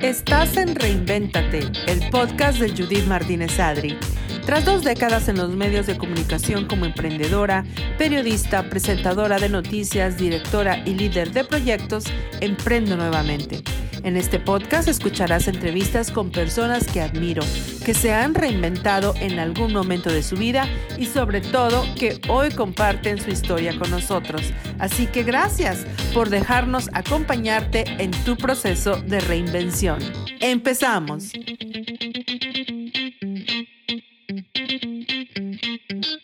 [0.00, 1.58] Estás en Reinvéntate,
[1.88, 3.98] el podcast de Judith Martínez Adri.
[4.46, 7.64] Tras dos décadas en los medios de comunicación como emprendedora,
[7.98, 12.04] periodista, presentadora de noticias, directora y líder de proyectos,
[12.40, 13.64] emprendo nuevamente.
[14.04, 17.42] En este podcast escucharás entrevistas con personas que admiro,
[17.86, 20.68] que se han reinventado en algún momento de su vida
[20.98, 24.52] y sobre todo que hoy comparten su historia con nosotros.
[24.78, 29.98] Así que gracias por dejarnos acompañarte en tu proceso de reinvención.
[30.40, 31.32] Empezamos.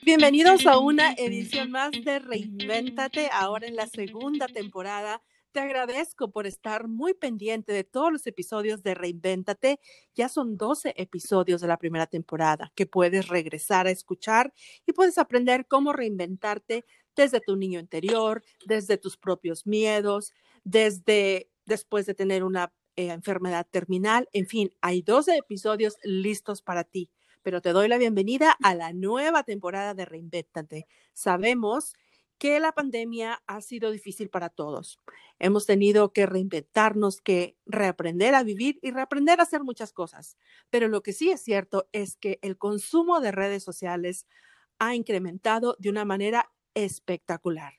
[0.02, 5.22] Bienvenidos a una edición más de Reinvéntate, ahora en la segunda temporada
[5.52, 9.80] te agradezco por estar muy pendiente de todos los episodios de Reinvéntate.
[10.14, 14.52] Ya son 12 episodios de la primera temporada que puedes regresar a escuchar
[14.86, 16.84] y puedes aprender cómo reinventarte
[17.16, 20.32] desde tu niño interior, desde tus propios miedos,
[20.64, 24.28] desde después de tener una eh, enfermedad terminal.
[24.32, 27.10] En fin, hay 12 episodios listos para ti.
[27.42, 30.86] Pero te doy la bienvenida a la nueva temporada de Reinvéntate.
[31.14, 31.94] Sabemos
[32.40, 34.98] que la pandemia ha sido difícil para todos.
[35.38, 40.38] Hemos tenido que reinventarnos, que reaprender a vivir y reaprender a hacer muchas cosas.
[40.70, 44.26] Pero lo que sí es cierto es que el consumo de redes sociales
[44.78, 47.74] ha incrementado de una manera espectacular.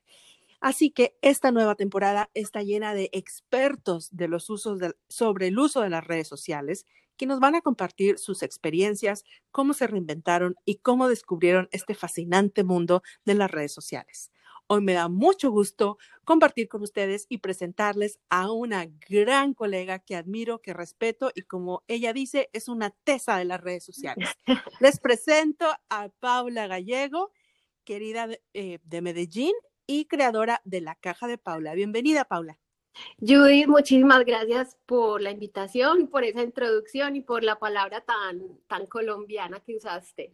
[0.59, 5.81] Así que esta nueva temporada está llena de expertos de los usos sobre el uso
[5.81, 6.85] de las redes sociales
[7.17, 12.63] que nos van a compartir sus experiencias, cómo se reinventaron y cómo descubrieron este fascinante
[12.63, 14.31] mundo de las redes sociales.
[14.73, 20.15] Hoy me da mucho gusto compartir con ustedes y presentarles a una gran colega que
[20.15, 24.29] admiro, que respeto y como ella dice, es una tesa de las redes sociales.
[24.79, 27.33] Les presento a Paula Gallego,
[27.83, 29.51] querida de, eh, de Medellín
[29.87, 31.73] y creadora de La Caja de Paula.
[31.73, 32.57] Bienvenida, Paula.
[33.19, 38.85] Judith, muchísimas gracias por la invitación, por esa introducción y por la palabra tan, tan
[38.85, 40.33] colombiana que usaste.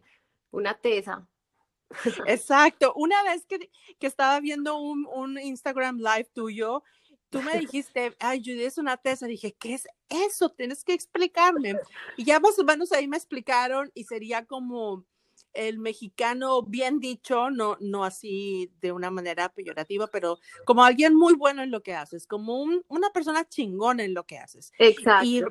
[0.52, 1.26] Una tesa.
[2.26, 2.92] Exacto.
[2.94, 6.82] Una vez que, que estaba viendo un, un, Instagram live tuyo,
[7.30, 9.26] tú me dijiste, ay, Judy, es una tesa.
[9.26, 10.50] Dije, ¿qué es eso?
[10.50, 11.76] Tienes que explicarme.
[12.16, 15.04] Y ya más o menos ahí me explicaron y sería como
[15.54, 21.34] el mexicano bien dicho, no, no así de una manera peyorativa, pero como alguien muy
[21.34, 24.72] bueno en lo que haces, como un, una persona chingona en lo que haces.
[24.78, 25.26] Exacto.
[25.26, 25.42] Y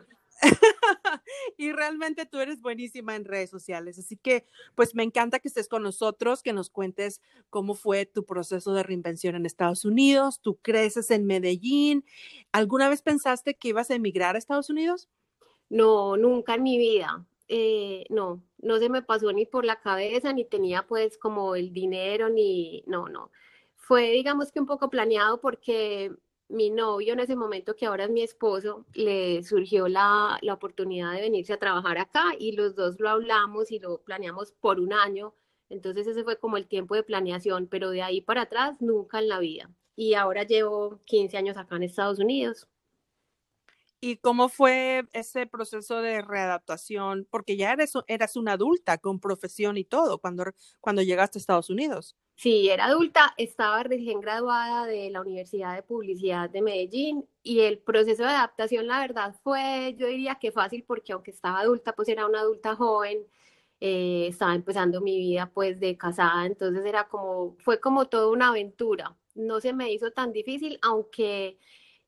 [1.58, 4.00] y realmente tú eres buenísima en redes sociales.
[4.00, 8.26] Así que, pues me encanta que estés con nosotros, que nos cuentes cómo fue tu
[8.26, 10.42] proceso de reinvención en Estados Unidos.
[10.42, 12.06] Tú creces en Medellín.
[12.52, 15.10] ¿Alguna vez pensaste que ibas a emigrar a Estados Unidos?
[15.70, 17.26] No, nunca en mi vida.
[17.50, 21.72] Eh, no, no se me pasó ni por la cabeza, ni tenía pues como el
[21.74, 23.32] dinero, ni, no, no.
[23.76, 26.12] Fue, digamos que un poco planeado porque
[26.50, 31.14] mi novio en ese momento, que ahora es mi esposo, le surgió la, la, oportunidad
[31.14, 34.94] de venirse a trabajar acá y los dos lo hablamos y lo planeamos por un
[34.94, 35.34] año.
[35.70, 39.28] Entonces ese fue como el tiempo de planeación, pero de ahí para atrás nunca en
[39.28, 39.70] la vida.
[39.96, 42.68] Y ahora llevo 15 años acá en Estados Unidos.
[44.00, 47.28] ¿Y cómo fue ese proceso de readaptación?
[47.30, 50.46] Porque ya eres, eras una adulta con profesión y todo cuando,
[50.80, 52.16] cuando llegaste a Estados Unidos.
[52.40, 57.80] Sí, era adulta, estaba recién graduada de la Universidad de Publicidad de Medellín y el
[57.80, 62.08] proceso de adaptación, la verdad, fue, yo diría que fácil porque aunque estaba adulta, pues
[62.10, 63.26] era una adulta joven,
[63.80, 68.50] eh, estaba empezando mi vida pues de casada, entonces era como, fue como toda una
[68.50, 69.18] aventura.
[69.34, 71.58] No se me hizo tan difícil, aunque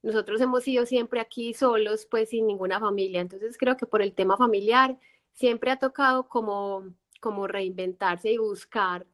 [0.03, 4.13] nosotros hemos sido siempre aquí solos, pues sin ninguna familia, entonces creo que por el
[4.13, 4.95] tema familiar
[5.33, 6.83] siempre ha tocado como,
[7.19, 9.07] como reinventarse y buscar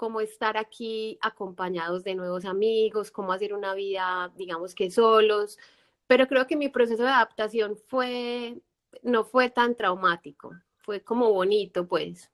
[0.00, 5.58] cómo estar aquí acompañados de nuevos amigos, cómo hacer una vida, digamos que solos,
[6.06, 8.62] pero creo que mi proceso de adaptación fue,
[9.02, 12.30] no fue tan traumático, fue como bonito, pues.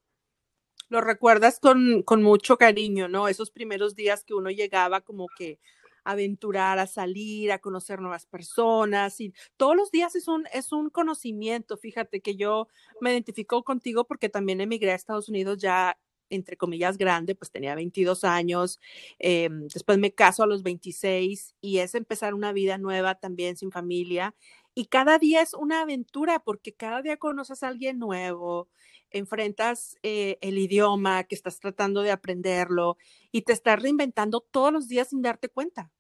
[0.91, 3.27] Lo recuerdas con, con mucho cariño, ¿no?
[3.27, 5.59] Esos primeros días que uno llegaba como que
[6.05, 10.89] aventurar, a salir, a conocer nuevas personas y todos los días es un, es un
[10.89, 11.77] conocimiento.
[11.77, 12.69] Fíjate que yo
[13.01, 15.99] me identifico contigo porque también emigré a Estados Unidos ya
[16.31, 18.81] entre comillas, grande, pues tenía 22 años,
[19.19, 23.71] eh, después me caso a los 26 y es empezar una vida nueva también sin
[23.71, 24.35] familia.
[24.75, 28.69] Y cada día es una aventura porque cada día conoces a alguien nuevo,
[29.11, 32.99] enfrentas eh, el idioma que estás tratando de aprenderlo
[33.33, 35.91] y te estás reinventando todos los días sin darte cuenta.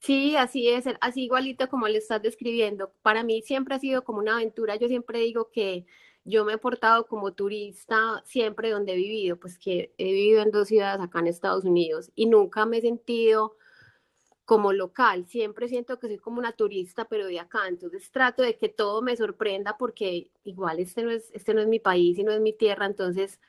[0.00, 2.92] Sí, así es, así igualito como le estás describiendo.
[3.02, 4.76] Para mí siempre ha sido como una aventura.
[4.76, 5.86] Yo siempre digo que
[6.26, 10.50] yo me he portado como turista siempre donde he vivido, pues que he vivido en
[10.50, 13.56] dos ciudades acá en Estados Unidos y nunca me he sentido
[14.44, 18.56] como local, siempre siento que soy como una turista, pero de acá, entonces trato de
[18.56, 22.24] que todo me sorprenda porque igual este no es, este no es mi país y
[22.24, 23.40] no es mi tierra, entonces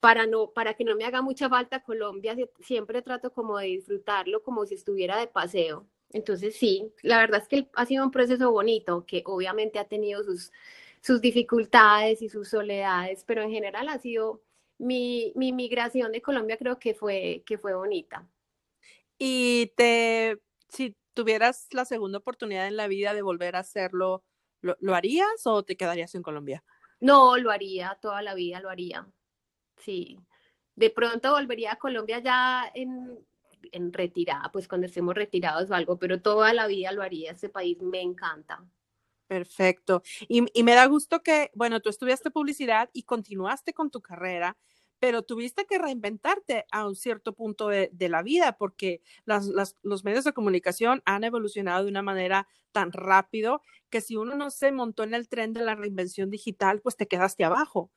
[0.00, 4.42] para, no, para que no me haga mucha falta Colombia, siempre trato como de disfrutarlo
[4.42, 5.86] como si estuviera de paseo.
[6.10, 10.22] Entonces sí, la verdad es que ha sido un proceso bonito, que obviamente ha tenido
[10.22, 10.52] sus,
[11.04, 14.42] sus dificultades y sus soledades, pero en general ha sido
[14.78, 18.26] mi, mi migración de Colombia creo que fue, que fue bonita.
[19.18, 24.24] Y te, si tuvieras la segunda oportunidad en la vida de volver a hacerlo,
[24.60, 26.64] ¿lo, ¿lo harías o te quedarías en Colombia?
[27.00, 29.06] No, lo haría, toda la vida lo haría
[29.84, 30.18] sí.
[30.74, 33.18] De pronto volvería a Colombia ya en,
[33.72, 37.32] en retirada, pues cuando estemos retirados o algo, pero toda la vida lo haría.
[37.32, 38.64] Este país me encanta.
[39.34, 40.04] Perfecto.
[40.28, 44.56] Y, me da gusto que, bueno, tú estudiaste publicidad y continuaste con tu carrera,
[45.00, 49.48] pero tuviste que reinventarte a un cierto punto de, la vida porque las,
[49.82, 53.60] los medios de comunicación han evolucionado de una manera tan rápido
[53.90, 57.08] que si uno no se montó en el tren de la reinvención digital, pues te
[57.08, 57.90] quedaste abajo.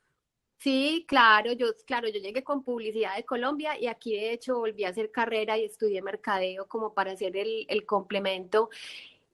[0.58, 4.86] Sí, claro, yo, claro, yo llegué con publicidad de Colombia y aquí de hecho volví
[4.86, 8.72] a hacer carrera y estudié mercadeo como para hacer el complemento.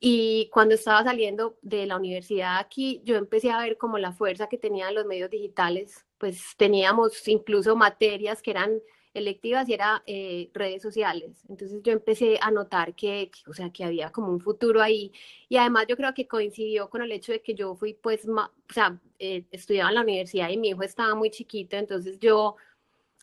[0.06, 4.50] Y cuando estaba saliendo de la universidad aquí, yo empecé a ver como la fuerza
[4.50, 8.82] que tenían los medios digitales, pues teníamos incluso materias que eran
[9.14, 11.46] electivas y era eh, redes sociales.
[11.48, 15.14] Entonces yo empecé a notar que, o sea, que había como un futuro ahí.
[15.48, 18.50] Y además yo creo que coincidió con el hecho de que yo fui, pues, o
[18.74, 22.58] sea, eh, estudiaba en la universidad y mi hijo estaba muy chiquito, entonces yo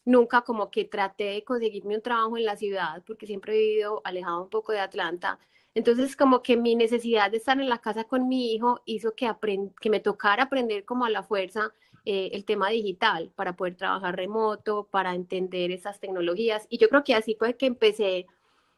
[0.07, 4.01] nunca como que traté de conseguirme un trabajo en la ciudad, porque siempre he vivido
[4.05, 5.39] alejado un poco de Atlanta.
[5.75, 9.33] Entonces, como que mi necesidad de estar en la casa con mi hijo hizo que,
[9.81, 11.73] que me tocara aprender como a la fuerza
[12.05, 16.67] eh, el tema digital para poder trabajar remoto, para entender esas tecnologías.
[16.71, 18.27] Y yo creo que así fue que empecé,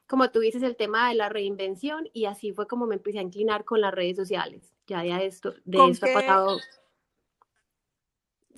[0.06, 3.22] como tú dices, el tema de la reinvención y así fue como me empecé a
[3.22, 4.74] inclinar con las redes sociales.
[4.86, 6.58] Ya de esto, de esto ha pasado...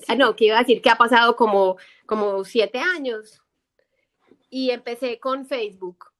[0.08, 3.42] Ah, no, que iba a decir que ha pasado como, como siete años
[4.50, 6.13] y empecé con Facebook.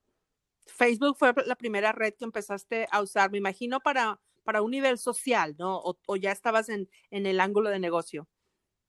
[0.66, 4.99] Facebook fue la primera red que empezaste a usar, me imagino, para, para un nivel
[4.99, 5.81] social, ¿no?
[6.06, 8.28] O, ya estabas en, en, el ángulo de negocio.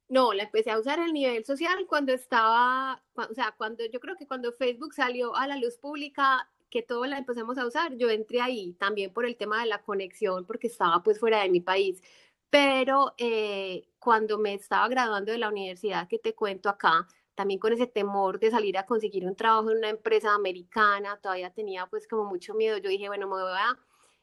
[0.08, 4.16] No, la empecé a usar a nivel social cuando estaba, o sea, cuando yo creo
[4.16, 8.10] que cuando Facebook salió a la luz pública, que todos la empezamos a usar, yo
[8.10, 11.62] entré ahí también por el tema de la conexión, porque estaba pues fuera de mi
[11.62, 12.02] país.
[12.50, 17.74] Pero eh, cuando me estaba graduando de la universidad que te cuento acá, también con
[17.74, 22.08] ese temor de salir a conseguir un trabajo en una empresa americana, todavía tenía pues
[22.08, 22.78] como mucho miedo.
[22.78, 23.78] Yo dije, bueno, me voy a,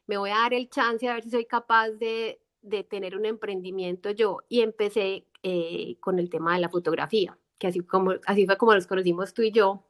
[0.07, 3.25] me voy a dar el chance a ver si soy capaz de, de tener un
[3.25, 4.39] emprendimiento yo.
[4.49, 8.73] Y empecé eh, con el tema de la fotografía, que así, como, así fue como
[8.73, 9.85] los conocimos tú y yo.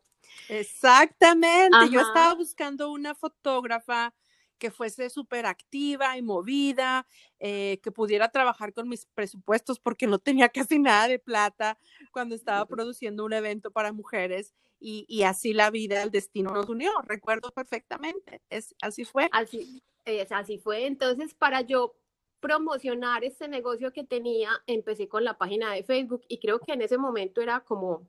[0.49, 4.13] Exactamente, yo estaba buscando una fotógrafa
[4.63, 7.05] que fuese súper activa y movida,
[7.37, 11.77] eh, que pudiera trabajar con mis presupuestos porque no tenía casi nada de plata
[12.13, 16.69] cuando estaba produciendo un evento para mujeres y, y así la vida, el destino nos
[16.69, 19.27] unió, recuerdo perfectamente, es, así fue.
[19.33, 21.97] Así, es, así fue, entonces para yo
[22.39, 26.83] promocionar este negocio que tenía, empecé con la página de Facebook y creo que en
[26.83, 28.07] ese momento era como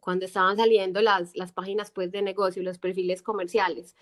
[0.00, 3.94] cuando estaban saliendo las, las páginas pues de negocio, los perfiles comerciales.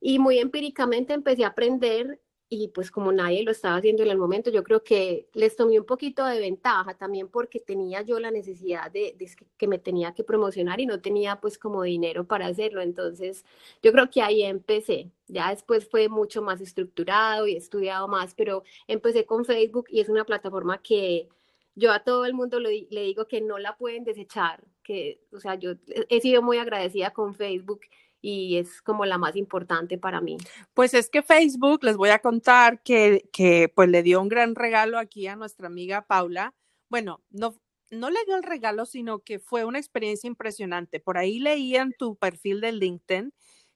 [0.00, 4.16] Y muy empíricamente empecé a aprender y pues como nadie lo estaba haciendo en el
[4.16, 8.30] momento, yo creo que les tomé un poquito de ventaja también porque tenía yo la
[8.30, 9.16] necesidad de,
[9.58, 12.80] que me tenía que promocionar y no tenía pues como dinero para hacerlo.
[12.80, 13.44] Entonces
[13.82, 15.10] yo creo que ahí empecé.
[15.26, 20.08] Ya después fue mucho más estructurado y estudiado más, pero empecé con Facebook y es
[20.08, 21.28] una plataforma que
[21.74, 25.54] yo a todo el mundo le digo que no la pueden desechar, que, o sea,
[25.54, 25.74] yo
[26.08, 27.82] he sido muy agradecida con Facebook
[28.20, 30.38] y es como la más importante para mí.
[30.74, 34.54] Pues es que Facebook, les voy a contar que, que pues le dio un gran
[34.54, 36.54] regalo aquí a nuestra amiga Paula.
[36.88, 37.54] Bueno, no,
[37.90, 41.00] no le dio el regalo, sino que fue una experiencia impresionante.
[41.00, 43.32] Por ahí leí en tu perfil de LinkedIn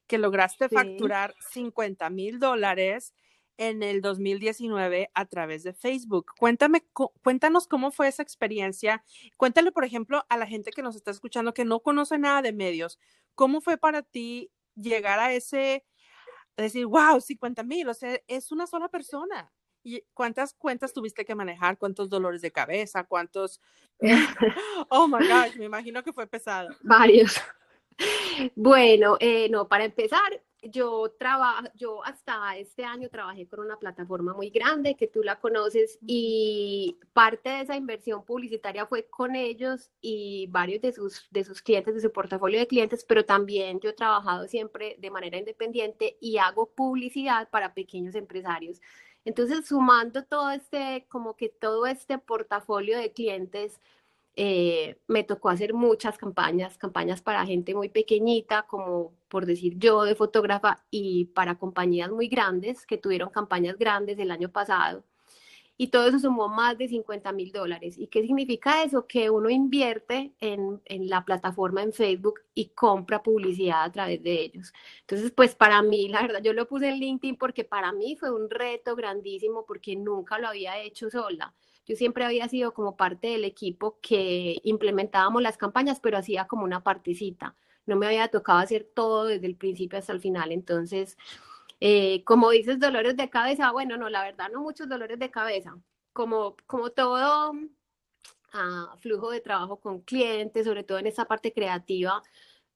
[0.07, 0.75] que lograste sí.
[0.75, 3.13] facturar 50 mil dólares
[3.57, 6.31] en el 2019 a través de Facebook.
[6.37, 6.85] Cuéntame,
[7.21, 9.03] cuéntanos cómo fue esa experiencia.
[9.37, 12.53] Cuéntale, por ejemplo, a la gente que nos está escuchando que no conoce nada de
[12.53, 12.99] medios.
[13.35, 15.85] ¿Cómo fue para ti llegar a ese,
[16.57, 19.51] decir, wow, 50 mil, o sea, es una sola persona?
[19.83, 21.77] ¿Y cuántas cuentas tuviste que manejar?
[21.77, 23.03] ¿Cuántos dolores de cabeza?
[23.03, 23.59] ¿Cuántos?
[24.89, 26.69] oh my gosh, me imagino que fue pesado.
[26.81, 27.35] Varios.
[28.55, 34.33] Bueno, eh, no, para empezar, yo trabajo, yo hasta este año trabajé con una plataforma
[34.33, 39.91] muy grande que tú la conoces y parte de esa inversión publicitaria fue con ellos
[40.01, 43.89] y varios de sus, de sus clientes, de su portafolio de clientes, pero también yo
[43.89, 48.79] he trabajado siempre de manera independiente y hago publicidad para pequeños empresarios.
[49.25, 53.79] Entonces, sumando todo este, como que todo este portafolio de clientes,
[54.35, 60.03] eh, me tocó hacer muchas campañas, campañas para gente muy pequeñita, como por decir yo
[60.03, 65.03] de fotógrafa, y para compañías muy grandes que tuvieron campañas grandes el año pasado.
[65.77, 67.97] Y todo eso sumó más de 50 mil dólares.
[67.97, 69.07] ¿Y qué significa eso?
[69.07, 74.41] Que uno invierte en, en, la plataforma en Facebook y compra publicidad a través de
[74.41, 74.71] ellos.
[75.01, 78.31] Entonces, pues para mí, la verdad, yo lo puse en LinkedIn porque para mí fue
[78.31, 81.53] un reto grandísimo porque nunca lo había hecho sola
[81.85, 86.63] yo siempre había sido como parte del equipo que implementábamos las campañas, pero hacía como
[86.63, 87.55] una partecita.
[87.85, 90.51] No me había tocado hacer todo desde el principio hasta el final.
[90.51, 91.17] Entonces,
[91.81, 95.77] eh, como dices, dolores de cabeza, bueno, no, la verdad, no muchos dolores de cabeza.
[96.13, 97.53] Como, como todo
[98.53, 102.23] ah, flujo de trabajo con clientes, sobre todo en esa parte creativa,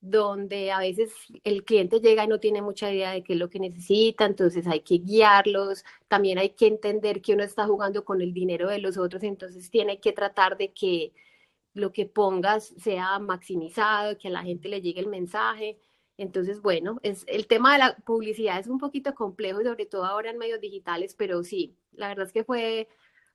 [0.09, 1.11] donde a veces
[1.43, 4.67] el cliente llega y no tiene mucha idea de qué es lo que necesita, entonces
[4.67, 8.79] hay que guiarlos, también hay que entender que uno está jugando con el dinero de
[8.79, 11.13] los otros, entonces tiene que tratar de que
[11.73, 15.77] lo que pongas sea maximizado, que a la gente le llegue el mensaje.
[16.17, 20.31] Entonces, bueno, es, el tema de la publicidad es un poquito complejo, sobre todo ahora
[20.31, 22.89] en medios digitales, pero sí, la verdad es que fue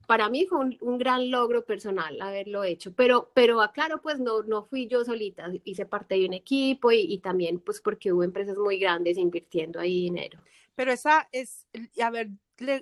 [0.07, 4.65] para mí fue un, gran logro personal haberlo hecho, pero, pero aclaro, pues no, no
[4.65, 8.79] fui yo solita, hice parte de un equipo y, también pues porque hubo empresas muy
[8.79, 10.41] grandes invirtiendo ahí dinero.
[10.75, 11.67] Pero esa es,
[12.03, 12.31] haber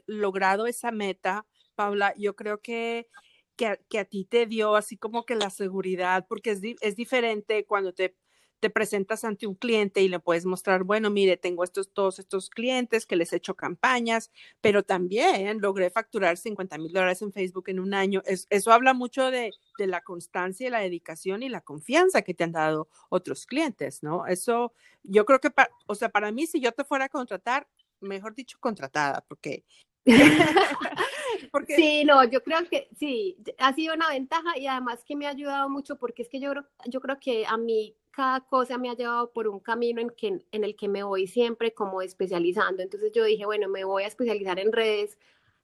[0.07, 3.09] logrado esa meta, Paula, yo creo que,
[3.57, 7.65] que, que, a ti te dio así como que la seguridad, porque es, es diferente
[7.65, 8.17] cuando te
[8.61, 12.51] te presentas ante un cliente y le puedes mostrar, bueno, mire, tengo estos, todos estos
[12.51, 17.69] clientes que les he hecho campañas, pero también logré facturar 50 mil dólares en Facebook
[17.69, 18.23] en un año.
[18.27, 22.53] eso habla mucho de, de, la constancia, la dedicación y la confianza que te han
[22.53, 24.27] dado otros clientes, ¿no?
[24.27, 25.51] Eso, yo creo que,
[25.87, 27.67] o sea, para mí, si yo te fuera a contratar,
[28.01, 29.65] mejor dicho, contratada, porque
[31.53, 31.77] porque...
[31.77, 35.31] Sí, no, yo creo que sí, ha sido una ventaja y además que me ha
[35.31, 36.53] ayudado mucho porque es que yo,
[36.87, 40.45] yo creo que a mí cada cosa me ha llevado por un camino en, que,
[40.53, 42.83] en el que me voy siempre como especializando.
[42.83, 45.19] Entonces yo dije, bueno, me voy a especializar en redes.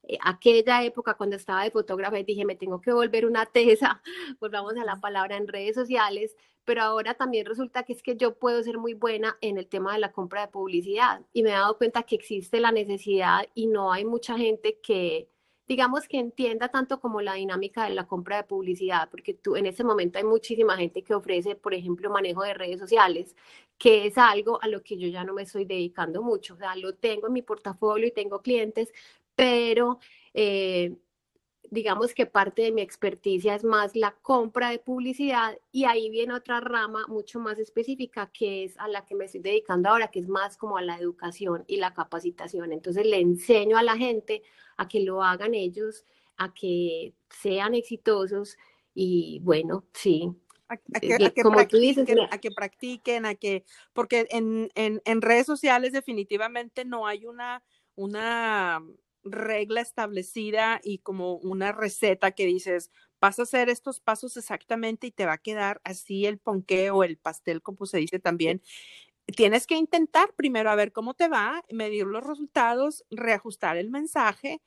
[0.05, 4.01] Eh, aquella época cuando estaba de fotógrafa dije, me tengo que volver una tesa,
[4.41, 6.35] volvamos a la palabra en redes sociales,
[6.65, 9.93] pero ahora también resulta que es que yo puedo ser muy buena en el tema
[9.93, 13.67] de la compra de publicidad y me he dado cuenta que existe la necesidad y
[13.67, 15.29] no hay mucha gente que,
[15.69, 19.67] digamos que entienda tanto como la dinámica de la compra de publicidad, porque tú en
[19.67, 23.35] ese momento hay muchísima gente que ofrece, por ejemplo, manejo de redes sociales,
[23.79, 26.55] que es algo a lo que yo ya no me estoy dedicando mucho.
[26.55, 28.93] O sea, lo tengo en mi portafolio y tengo clientes,
[29.35, 29.99] pero
[30.35, 30.97] eh,
[31.71, 36.35] digamos que parte de mi experticia es más la compra de publicidad y ahí viene
[36.35, 40.21] otra rama mucho más específica que es a la que me estoy dedicando ahora, que
[40.21, 42.73] es más como a la educación y la capacitación.
[42.73, 44.43] Entonces le enseño a la gente
[44.77, 46.05] a que lo hagan ellos,
[46.37, 48.57] a que sean exitosos
[48.95, 50.31] y bueno, sí.
[50.69, 55.47] A, que, como tú dices, a que practiquen, a que, porque en, en, en redes
[55.47, 57.63] sociales definitivamente no hay una,
[57.95, 58.83] una
[59.27, 62.91] regla establecida y como una receta que dices,
[63.21, 67.05] vas a hacer estos pasos exactamente y te va a quedar así el ponqué o
[67.05, 68.63] el pastel, como se dice también.
[69.37, 74.63] Tienes que intentar primero a ver cómo te va, medir los resultados, reajustar el mensaje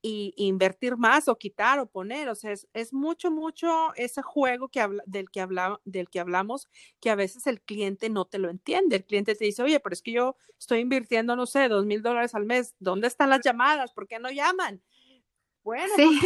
[0.00, 2.28] y invertir más o quitar o poner.
[2.28, 6.68] O sea, es, mucho, mucho ese juego que habla, del, que habla, del que hablamos
[7.00, 8.96] que a veces el cliente no te lo entiende.
[8.96, 12.02] El cliente te dice, oye, pero es que yo estoy invirtiendo, no sé, dos mil
[12.02, 12.74] dólares al mes.
[12.78, 13.92] ¿Dónde están las llamadas?
[13.92, 14.82] ¿Por qué no llaman?
[15.68, 16.18] Bueno, sí.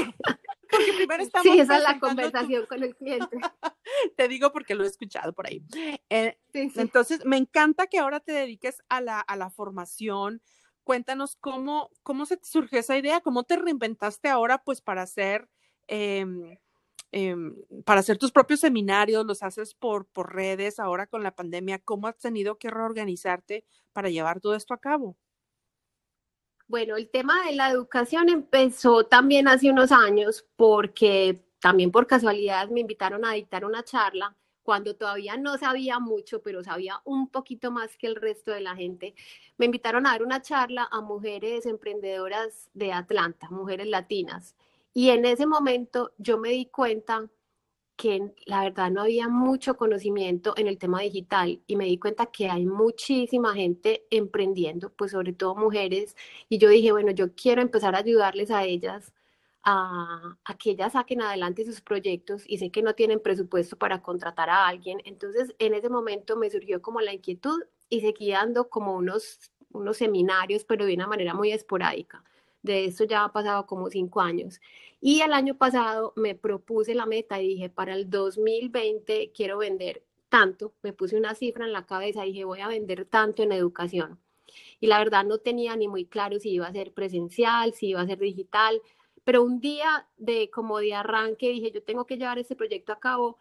[0.70, 1.52] porque, primero estamos.
[1.52, 3.36] Sí, esa es la conversación con el cliente.
[4.16, 5.64] te digo porque lo he escuchado por ahí.
[6.10, 10.42] Eh, entonces, me encanta que ahora te dediques a la, a la formación,
[10.84, 15.48] cuéntanos cómo, cómo se te surgió esa idea, cómo te reinventaste ahora pues para hacer,
[15.86, 16.56] em,
[17.12, 21.78] em, para hacer tus propios seminarios, los haces por, por redes ahora con la pandemia,
[21.80, 25.16] ¿cómo has tenido que reorganizarte para llevar todo esto a cabo?
[26.68, 32.68] Bueno, el tema de la educación empezó también hace unos años porque también por casualidad
[32.70, 37.70] me invitaron a dictar una charla cuando todavía no sabía mucho, pero sabía un poquito
[37.70, 39.14] más que el resto de la gente,
[39.58, 44.56] me invitaron a dar una charla a mujeres emprendedoras de Atlanta, mujeres latinas.
[44.94, 47.28] Y en ese momento yo me di cuenta
[47.96, 52.26] que la verdad no había mucho conocimiento en el tema digital y me di cuenta
[52.26, 56.16] que hay muchísima gente emprendiendo, pues sobre todo mujeres,
[56.48, 59.12] y yo dije, bueno, yo quiero empezar a ayudarles a ellas
[59.64, 64.02] a, a, que ellas saquen adelante sus proyectos y sé que no tienen presupuesto para
[64.02, 65.00] contratar a alguien.
[65.04, 69.38] Entonces, en ese momento me surgió como la inquietud y seguí dando como unos,
[69.70, 72.24] unos seminarios, pero de una manera muy esporádica.
[72.62, 74.60] De eso ya ha pasado como cinco años.
[75.00, 80.04] Y el año pasado me propuse la meta y dije, para el 2020 quiero vender
[80.28, 80.72] tanto.
[80.82, 84.18] Me puse una cifra en la cabeza y dije, voy a vender tanto en educación.
[84.80, 88.00] Y la verdad no tenía ni muy claro si iba a ser presencial, si iba
[88.00, 88.80] a ser digital,
[89.24, 93.00] pero un día de como de arranque dije, yo tengo que llevar este proyecto a
[93.00, 93.38] cabo,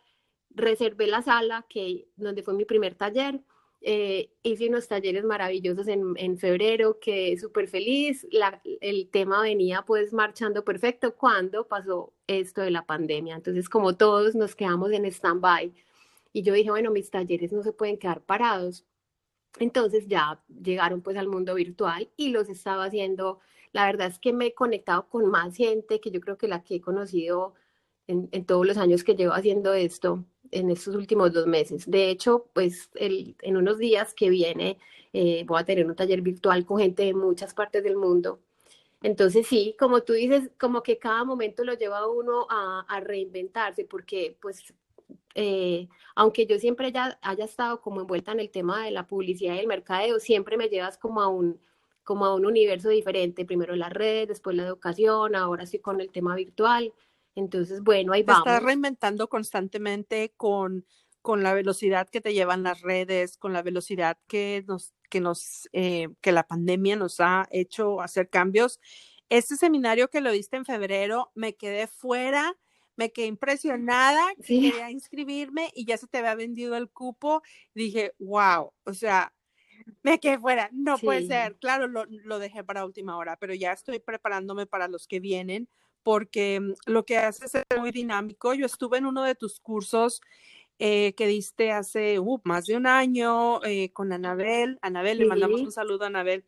[0.50, 3.42] reservé la sala que donde fue mi primer taller
[3.84, 8.28] eh, hice unos talleres maravillosos en, en febrero, quedé súper feliz,
[8.80, 13.36] el tema venía pues marchando perfecto cuando pasó esto de la pandemia.
[13.36, 15.74] Entonces, como todos nos quedamos en stand-by
[16.32, 18.86] y yo dije, bueno, mis talleres no se pueden quedar parados.
[19.60, 23.40] Entonces ya llegaron pues al mundo virtual y los estaba haciendo.
[23.74, 26.64] La verdad es que me he conectado con más gente que yo creo que la
[26.64, 27.54] que he conocido
[28.08, 31.90] en, en todos los años que llevo haciendo esto en estos últimos dos meses.
[31.90, 34.78] De hecho, pues el, en unos días que viene
[35.14, 38.42] eh, voy a tener un taller virtual con gente de muchas partes del mundo.
[39.04, 43.00] Entonces sí, como tú dices, como que cada momento lo lleva a uno a, a
[43.00, 44.74] reinventarse, porque pues
[45.36, 49.56] eh, aunque yo siempre ya haya estado como envuelta en el tema de la publicidad
[49.56, 51.60] y el mercadeo, siempre me llevas como a un
[52.04, 56.12] como a un universo diferente, primero la red, después la educación, ahora sí con el
[56.12, 56.94] tema virtual.
[57.36, 58.44] Entonces, bueno, ahí vamos.
[58.44, 60.86] Te estás reinventando constantemente con,
[61.22, 65.70] con la velocidad que te llevan las redes, con la velocidad que nos, que nos,
[65.74, 68.80] eh, que la pandemia nos ha hecho hacer cambios.
[69.30, 72.58] Este seminario que lo diste en febrero, me quedé fuera,
[72.98, 74.72] me quedé impresionada, sí.
[74.72, 77.42] quería inscribirme y ya se te había vendido el cupo.
[77.74, 79.34] Dije, wow, o sea,
[80.04, 81.06] me quedé fuera, no sí.
[81.06, 81.58] puede ser.
[81.58, 85.68] Claro, lo, lo dejé para última hora, pero ya estoy preparándome para los que vienen
[86.04, 88.54] porque mm, lo que haces es muy dinámico.
[88.54, 90.22] Yo estuve en uno de tus cursos
[90.80, 94.80] eh, que diste hace uh, más de un año eh, con Anabel.
[94.82, 95.24] Anabel, sí.
[95.24, 96.46] le mandamos un saludo a Anabel.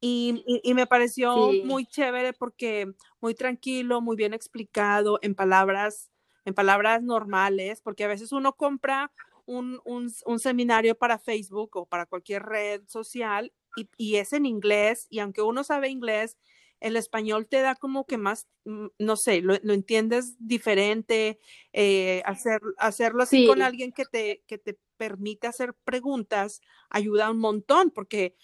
[0.00, 1.62] Y, y, y me pareció sí.
[1.64, 6.10] muy chévere porque muy tranquilo, muy bien explicado, en palabras,
[6.44, 9.10] en palabras normales, porque a veces uno compra
[9.46, 14.46] un, un, un seminario para Facebook o para cualquier red social y, y es en
[14.46, 16.36] inglés, y aunque uno sabe inglés,
[16.80, 21.38] el español te da como que más, mm, no sé, lo, lo entiendes diferente,
[21.72, 23.46] eh, hacer, hacerlo así sí.
[23.46, 28.34] con alguien que te, que te permite hacer preguntas ayuda un montón, porque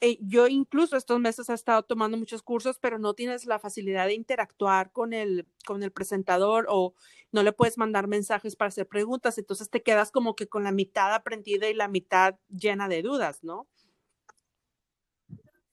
[0.00, 4.06] eh, yo incluso estos meses he estado tomando muchos cursos, pero no tienes la facilidad
[4.06, 6.94] de interactuar con el, con el presentador o
[7.32, 10.72] no le puedes mandar mensajes para hacer preguntas, entonces te quedas como que con la
[10.72, 13.68] mitad aprendida y la mitad llena de dudas, ¿no?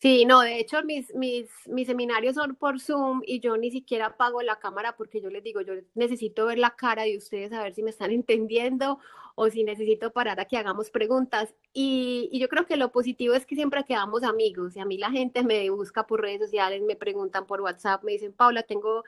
[0.01, 4.07] Sí, no, de hecho mis, mis, mis seminarios son por Zoom y yo ni siquiera
[4.07, 7.63] apago la cámara porque yo les digo, yo necesito ver la cara de ustedes a
[7.63, 8.99] ver si me están entendiendo
[9.35, 11.55] o si necesito parar a que hagamos preguntas.
[11.73, 14.97] Y, y yo creo que lo positivo es que siempre quedamos amigos y a mí
[14.97, 19.03] la gente me busca por redes sociales, me preguntan por WhatsApp, me dicen, Paula, tengo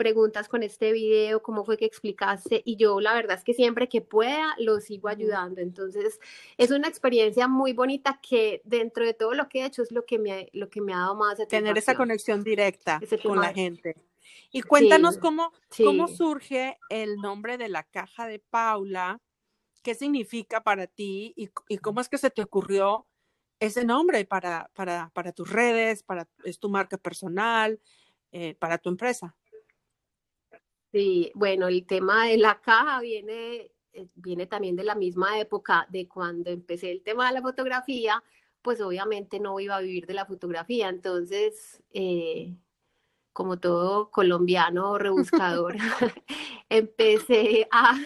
[0.00, 3.86] preguntas con este video, cómo fue que explicaste y yo la verdad es que siempre
[3.86, 5.60] que pueda lo sigo ayudando.
[5.60, 6.18] Entonces
[6.56, 10.06] es una experiencia muy bonita que dentro de todo lo que he hecho es lo
[10.06, 13.94] que me, lo que me ha dado más Tener esa conexión directa con la gente.
[14.50, 15.84] Y cuéntanos sí, cómo, sí.
[15.84, 19.20] cómo surge el nombre de la caja de Paula,
[19.82, 23.06] qué significa para ti y, y cómo es que se te ocurrió
[23.58, 27.78] ese nombre para, para, para tus redes, para es tu marca personal,
[28.32, 29.36] eh, para tu empresa.
[30.92, 35.86] Sí, bueno, el tema de la caja viene, eh, viene también de la misma época
[35.88, 38.22] de cuando empecé el tema de la fotografía,
[38.62, 42.56] pues obviamente no iba a vivir de la fotografía, entonces, eh,
[43.32, 45.76] como todo colombiano rebuscador,
[46.68, 47.96] empecé a,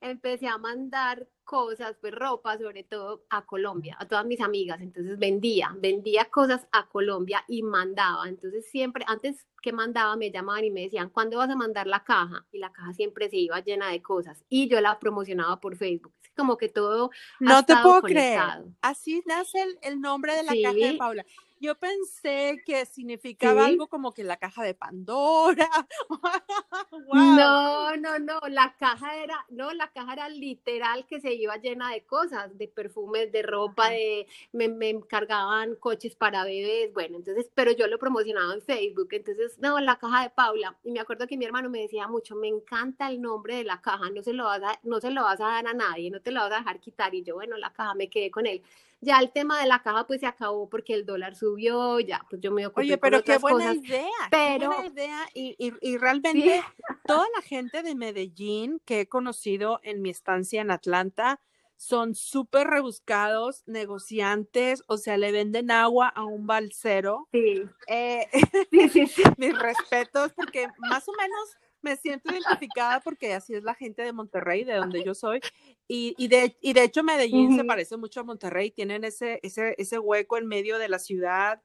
[0.00, 4.82] empecé a mandar cosas, pues ropa, sobre todo a Colombia, a todas mis amigas.
[4.82, 8.28] Entonces vendía, vendía cosas a Colombia y mandaba.
[8.28, 12.04] Entonces siempre, antes que mandaba, me llamaban y me decían, ¿cuándo vas a mandar la
[12.04, 12.44] caja?
[12.52, 14.44] Y la caja siempre se iba llena de cosas.
[14.50, 16.12] Y yo la promocionaba por Facebook.
[16.22, 17.10] Es como que todo.
[17.40, 18.64] No te puedo conectado.
[18.64, 18.76] creer.
[18.82, 20.62] Así nace el, el nombre de la sí.
[20.62, 21.24] caja de Paula
[21.60, 23.72] yo pensé que significaba ¿Sí?
[23.72, 25.68] algo como que la caja de Pandora.
[26.90, 27.14] wow.
[27.14, 31.56] No, no, no, la caja era, no, la la caja era literal que se iba
[31.56, 37.16] llena de cosas, de perfumes, de ropa, de me, me encargaban coches para bebés, bueno,
[37.16, 41.00] entonces, pero yo lo promocionaba en Facebook, entonces, no, la caja de Paula, y me
[41.00, 44.22] acuerdo que mi hermano me decía mucho, me encanta el nombre de la caja, no
[44.22, 46.40] se lo vas a, no se lo vas a dar a nadie, no te lo
[46.40, 48.62] vas a dejar quitar, y yo, bueno, la caja, me quedé con él.
[49.00, 52.42] Ya el tema de la caja pues se acabó porque el dólar subió, ya pues
[52.42, 54.70] yo me ocupé Oye, pero qué buena idea, pero...
[54.70, 56.62] qué buena idea y, y, y realmente
[57.06, 61.40] toda la gente de Medellín que he conocido en mi estancia en Atlanta
[61.78, 67.28] son súper rebuscados, negociantes, o sea, le venden agua a un balsero.
[67.32, 67.62] Sí.
[67.86, 68.26] Eh,
[68.70, 69.22] sí, sí, sí.
[69.36, 74.12] mis respetos, porque más o menos me siento identificada porque así es la gente de
[74.12, 75.40] Monterrey, de donde yo soy.
[75.86, 79.74] Y, y, de, y de hecho Medellín se parece mucho a Monterrey, tienen ese, ese,
[79.78, 81.62] ese hueco en medio de la ciudad,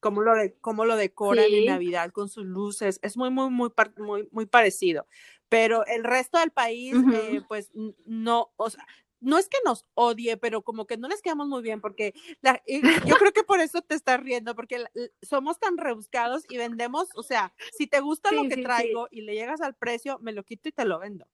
[0.00, 3.70] cómo lo, de, cómo lo decoran en Navidad con sus luces, es muy, muy, muy,
[3.98, 5.06] muy, muy parecido.
[5.48, 7.70] Pero el resto del país, eh, pues
[8.06, 8.86] no, o sea,
[9.20, 12.62] no es que nos odie, pero como que no les quedamos muy bien, porque la,
[13.14, 14.84] yo creo que por eso te estás riendo, porque
[15.22, 19.34] somos tan rebuscados y vendemos, o sea, si te gusta lo que traigo y le
[19.34, 21.26] llegas al precio, me lo quito y te lo vendo.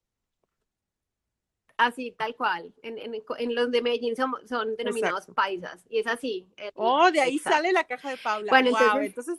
[1.79, 2.73] Así, tal cual.
[2.83, 6.49] En, en, en los de Medellín son, son denominados paisas, y es así.
[6.75, 8.51] oh, de ahí sale la caja de Paula.
[8.51, 8.71] Bueno,
[9.03, 9.39] entonces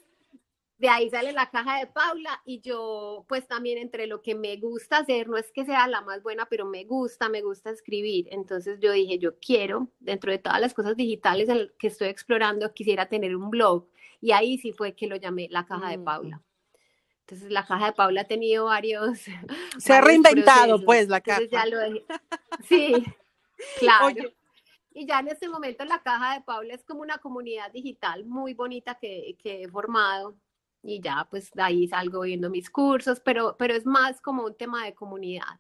[0.78, 4.58] de ahí sale la caja de Paula y yo pues también entre lo que me
[4.58, 8.28] gusta hacer, no es que sea la más buena, pero me gusta, me gusta escribir.
[8.32, 13.08] Entonces yo dije, yo quiero, dentro de todas las cosas digitales que estoy explorando, quisiera
[13.08, 13.88] tener un blog.
[14.22, 16.42] Y ahí sí fue que lo llamé la caja de Paula.
[17.22, 19.20] Entonces la caja de Paula ha tenido varios...
[19.80, 21.42] Se ha reinventado pues la caja.
[21.52, 21.80] Ya lo
[22.68, 23.04] Sí,
[23.80, 24.16] claro.
[24.94, 28.54] Y ya en este momento la caja de Paula es como una comunidad digital muy
[28.54, 30.36] bonita que, que he formado
[30.82, 34.56] y ya pues de ahí salgo viendo mis cursos, pero, pero es más como un
[34.56, 35.60] tema de comunidad,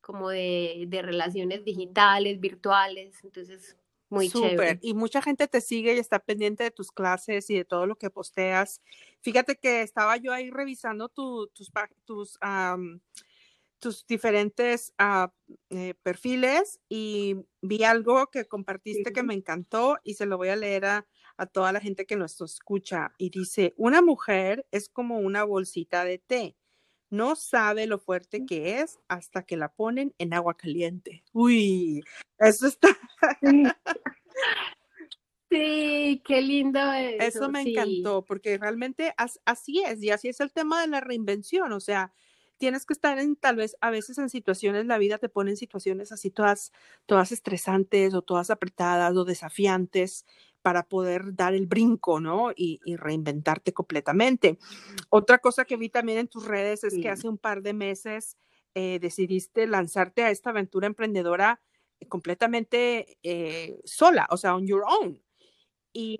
[0.00, 3.76] como de, de relaciones digitales, virtuales, entonces
[4.10, 4.78] muy Súper.
[4.80, 7.96] Y mucha gente te sigue y está pendiente de tus clases y de todo lo
[7.96, 8.80] que posteas.
[9.22, 11.72] Fíjate que estaba yo ahí revisando tu, tus,
[12.04, 12.38] tus,
[13.78, 15.32] tus diferentes ah,
[15.70, 20.56] eh, perfiles y vi algo que compartiste que me encantó y se lo voy a
[20.56, 25.18] leer a, a toda la gente que nos escucha y dice, una mujer es como
[25.18, 26.56] una bolsita de té.
[27.10, 31.22] No sabe lo fuerte que es hasta que la ponen en agua caliente.
[31.32, 32.02] Uy,
[32.38, 32.88] eso está.
[35.48, 37.22] Sí, qué lindo eso.
[37.22, 41.72] Eso me encantó, porque realmente así es, y así es el tema de la reinvención.
[41.72, 42.12] O sea,
[42.58, 45.56] tienes que estar en tal vez a veces en situaciones, la vida te pone en
[45.56, 46.72] situaciones así todas,
[47.06, 50.24] todas estresantes o todas apretadas o desafiantes,
[50.64, 52.50] para poder dar el brinco, ¿no?
[52.56, 54.58] Y, reinventarte completamente.
[55.10, 58.38] Otra cosa que vi también en tus redes es que hace un par de meses
[58.74, 61.60] eh, decidiste lanzarte a esta aventura emprendedora
[62.00, 65.22] eh, completamente eh, sola, o sea, on your own.
[65.92, 66.16] Y,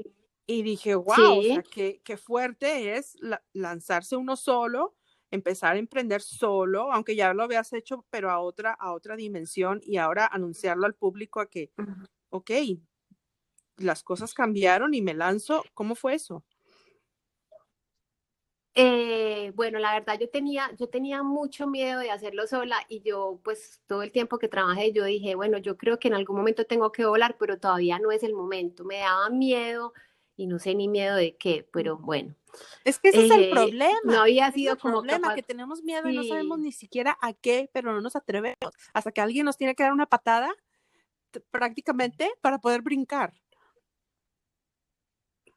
[0.46, 3.16] dije, wow, qué, fuerte es
[3.54, 4.94] lanzarse uno solo,
[5.30, 9.80] empezar a emprender solo, aunque ya lo habías hecho, pero a otra, a otra dimensión
[9.82, 11.72] y ahora anunciarlo al público a que,
[12.28, 12.50] ok,
[13.76, 15.64] las cosas cambiaron y me lanzo.
[15.74, 16.44] ¿Cómo fue eso?
[18.76, 23.38] Eh, bueno, la verdad yo tenía, yo tenía mucho miedo de hacerlo sola y yo
[23.44, 26.64] pues todo el tiempo que trabajé yo dije, bueno, yo creo que en algún momento
[26.64, 28.84] tengo que volar, pero todavía no es el momento.
[28.84, 29.92] Me daba miedo
[30.36, 32.34] y no sé ni miedo de qué, pero bueno.
[32.84, 34.00] Es que ese es el eh, problema.
[34.04, 37.16] No había sido es el como problema que tenemos miedo y no sabemos ni siquiera
[37.20, 38.56] a qué, pero no nos atrevemos
[38.92, 40.52] hasta que alguien nos tiene que dar una patada
[41.50, 43.34] prácticamente para poder brincar.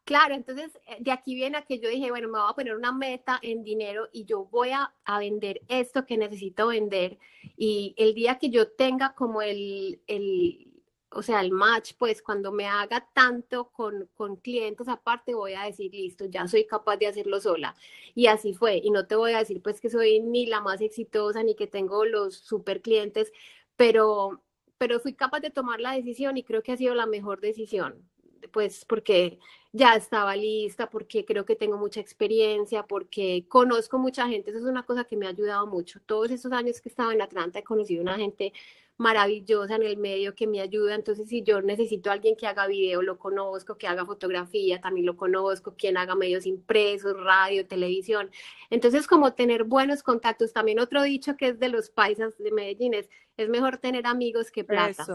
[0.08, 2.76] Claro, entonces eh, de aquí viene a que yo dije, bueno, me voy a poner
[2.78, 7.17] una meta en dinero y yo voy a, vender esto que necesito vender.
[7.58, 10.74] Y el día que yo tenga como el, el
[11.12, 15.63] o sea, el match, pues cuando me haga tanto con, con clientes aparte, voy a
[15.63, 17.76] decir, listo, ya soy capaz de hacerlo sola.
[18.15, 18.78] Y así fue.
[18.82, 21.67] Y no te voy a decir pues que soy ni la más exitosa ni que
[21.67, 23.34] tengo los super clientes,
[23.76, 24.41] pero,
[24.78, 28.08] pero fui capaz de tomar la decisión y creo que ha sido la mejor decisión
[28.52, 29.39] pues porque
[29.78, 34.66] ya estaba lista, porque creo que tengo mucha experiencia, porque conozco mucha gente, eso es
[34.66, 36.00] una cosa que me ha ayudado mucho.
[36.06, 38.52] Todos esos años que estaba en Atlanta he conocido una gente
[38.98, 42.66] maravillosa en el medio que me ayuda, entonces si yo necesito a alguien que haga
[42.66, 48.32] video, lo conozco, que haga fotografía, también lo conozco, quien haga medios impresos, radio, televisión.
[48.72, 52.96] Entonces como tener buenos contactos, también otro dicho que es de los paisas de Medellín
[52.96, 55.06] es, es mejor tener amigos que plata.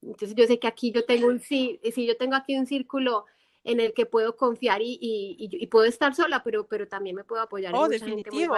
[0.00, 3.26] Entonces yo sé que aquí yo tengo un, sí, si yo tengo aquí un círculo
[3.66, 7.42] en el que puedo confiar y, y, puedo estar sola, pero, pero también me puedo
[7.42, 7.74] apoyar.
[7.74, 8.54] Oh, definitivo.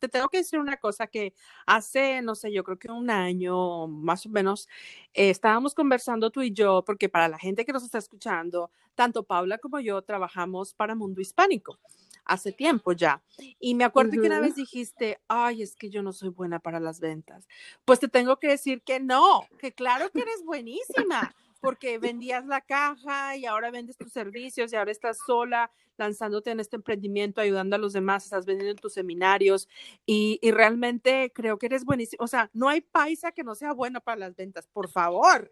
[0.00, 1.34] te tengo que decir una cosa que
[1.66, 4.68] hace, no sé, yo creo que un año más o menos,
[5.12, 9.24] eh, estábamos conversando tú y yo, porque para la gente que nos está escuchando, tanto
[9.24, 11.80] Paula como yo trabajamos para Mundo Hispánico
[12.24, 13.22] hace tiempo ya.
[13.58, 16.80] Y me acuerdo que una vez dijiste, ay, es que yo no soy buena para
[16.80, 17.46] las ventas.
[17.84, 22.60] Pues te tengo que decir que no, que claro que eres buenísima, porque vendías la
[22.60, 27.76] caja y ahora vendes tus servicios y ahora estás sola lanzándote en este emprendimiento, ayudando
[27.76, 29.68] a los demás, estás vendiendo en tus seminarios
[30.04, 32.22] y, y realmente creo que eres buenísima.
[32.22, 35.50] O sea, no hay paisa que no sea buena para las ventas, por favor.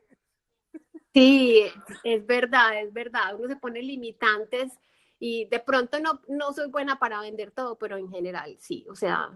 [1.15, 1.65] Sí,
[2.05, 3.35] es verdad, es verdad.
[3.39, 4.73] Uno se pone limitantes
[5.19, 8.85] y de pronto no, no soy buena para vender todo, pero en general sí.
[8.89, 9.31] O sea,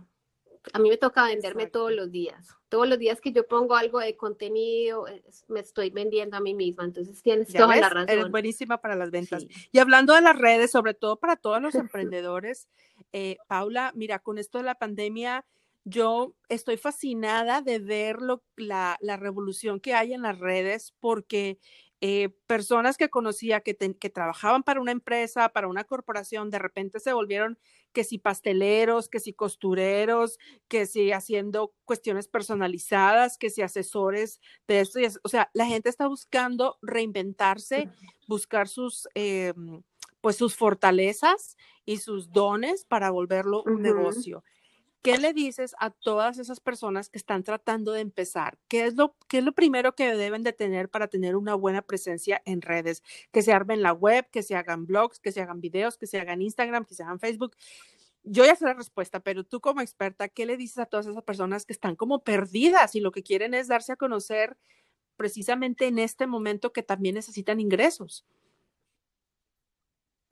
[0.73, 2.49] a mí me toca venderme todos los días.
[2.69, 5.07] Todos los días que yo pongo algo de contenido,
[5.49, 6.85] me estoy vendiendo a mí misma.
[6.85, 8.11] Entonces tienes toda la razón.
[8.11, 9.47] Eres buenísima para las ventas.
[9.71, 12.69] Y hablando de las redes, sobre todo para todos los emprendedores,
[13.13, 15.45] eh, Paula, mira, con esto de la pandemia,
[15.85, 18.19] yo estoy fascinada de ver
[18.57, 21.59] la, la revolución que hay en las redes porque
[22.03, 27.01] eh, personas que conocía que, que, trabajaban para una empresa, para una corporación, de repente
[27.01, 27.59] se volvieron
[27.93, 34.81] que si pasteleros, que si costureros, que si haciendo cuestiones personalizadas, que si asesores de
[34.81, 34.99] esto.
[35.23, 37.89] o sea, la gente está buscando reinventarse,
[38.29, 39.55] buscar sus, eh,
[40.21, 41.57] pues sus fortalezas
[41.87, 44.45] y sus dones para volverlo un negocio.
[45.07, 48.59] ¿Qué le dices a todas esas personas que están tratando de empezar?
[48.66, 51.81] ¿Qué es, lo, ¿Qué es lo primero que deben de tener para tener una buena
[51.83, 53.05] presencia en redes?
[53.31, 56.19] Que se armen la web, que se hagan blogs, que se hagan videos, que se
[56.19, 57.57] hagan Instagram, que se hagan Facebook.
[58.25, 61.23] Yo ya sé la respuesta, pero tú como experta, ¿qué le dices a todas esas
[61.23, 64.57] personas que están como perdidas y lo que quieren es darse a conocer
[65.14, 68.27] precisamente en este momento que también necesitan ingresos?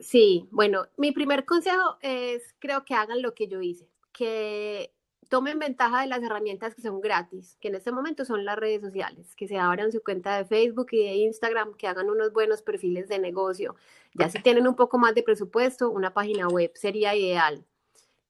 [0.01, 4.95] Sí, bueno, mi primer consejo es creo que hagan lo que yo hice que
[5.29, 8.81] tomen ventaja de las herramientas que son gratis, que en este momento son las redes
[8.81, 12.63] sociales, que se abran su cuenta de Facebook y de Instagram, que hagan unos buenos
[12.63, 13.75] perfiles de negocio.
[14.15, 17.65] Ya si tienen un poco más de presupuesto, una página web sería ideal.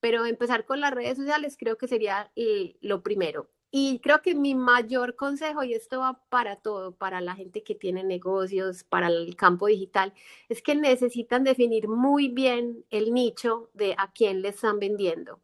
[0.00, 2.32] Pero empezar con las redes sociales creo que sería
[2.80, 3.50] lo primero.
[3.70, 7.74] Y creo que mi mayor consejo, y esto va para todo, para la gente que
[7.74, 10.14] tiene negocios, para el campo digital,
[10.48, 15.40] es que necesitan definir muy bien el nicho de a quién le están vendiendo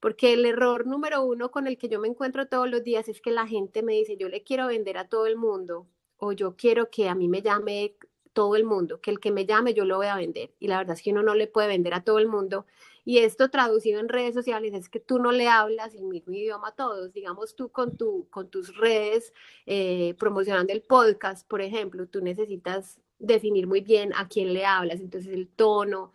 [0.00, 3.20] porque el error número uno con el que yo me encuentro todos los días es
[3.20, 5.86] que la gente me dice, yo le quiero vender a todo el mundo
[6.18, 7.96] o yo quiero que a mí me llame
[8.32, 10.52] todo el mundo, que el que me llame yo lo voy a vender.
[10.60, 12.66] Y la verdad es que uno no le puede vender a todo el mundo.
[13.04, 16.68] Y esto traducido en redes sociales es que tú no le hablas el mismo idioma
[16.68, 17.12] a todos.
[17.12, 19.32] Digamos tú con, tu, con tus redes
[19.66, 25.00] eh, promocionando el podcast, por ejemplo, tú necesitas definir muy bien a quién le hablas,
[25.00, 26.12] entonces el tono,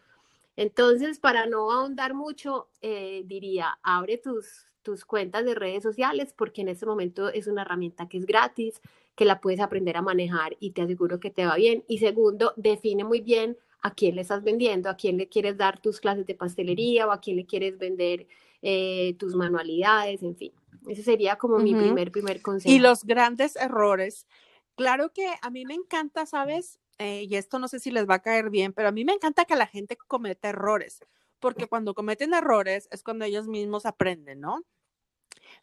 [0.56, 6.62] entonces, para no ahondar mucho, eh, diría, abre tus, tus cuentas de redes sociales porque
[6.62, 8.82] en este momento es una herramienta que es gratis,
[9.16, 11.84] que la puedes aprender a manejar y te aseguro que te va bien.
[11.88, 15.80] Y segundo, define muy bien a quién le estás vendiendo, a quién le quieres dar
[15.80, 18.28] tus clases de pastelería o a quién le quieres vender
[18.62, 20.54] eh, tus manualidades, en fin.
[20.88, 22.74] Ese sería como mi primer, primer consejo.
[22.74, 24.28] Y los grandes errores.
[24.76, 26.80] Claro que a mí me encanta, ¿sabes?
[27.00, 29.14] Eh, y esto no sé si les va a caer bien, pero a mí me
[29.14, 31.00] encanta que la gente cometa errores,
[31.40, 34.64] porque cuando cometen errores es cuando ellos mismos aprenden, ¿no?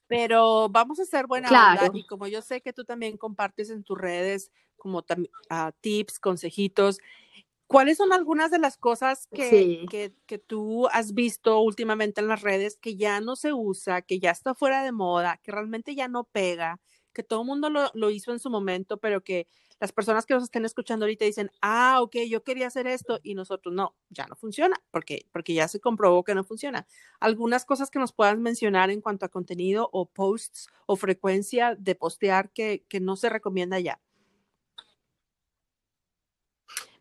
[0.06, 3.84] Pero vamos a ser buena onda y como yo sé que tú también compartes en
[3.84, 6.98] tus redes como uh, tips, consejitos,
[7.66, 12.42] ¿cuáles son algunas de las cosas que, que, que, tú has visto últimamente en las
[12.42, 16.08] redes que ya no se usa, que ya está fuera de moda, que realmente ya
[16.08, 16.80] no pega,
[17.12, 19.46] que todo el mundo lo, lo hizo en su momento, pero que
[19.80, 23.34] las personas que nos estén escuchando ahorita dicen, ah, ok, yo quería hacer esto y
[23.34, 26.86] nosotros no, ya no funciona, porque, porque ya se comprobó que no funciona.
[27.18, 31.94] Algunas cosas que nos puedas mencionar en cuanto a contenido o posts o frecuencia de
[31.94, 34.00] postear que, que no se recomienda ya.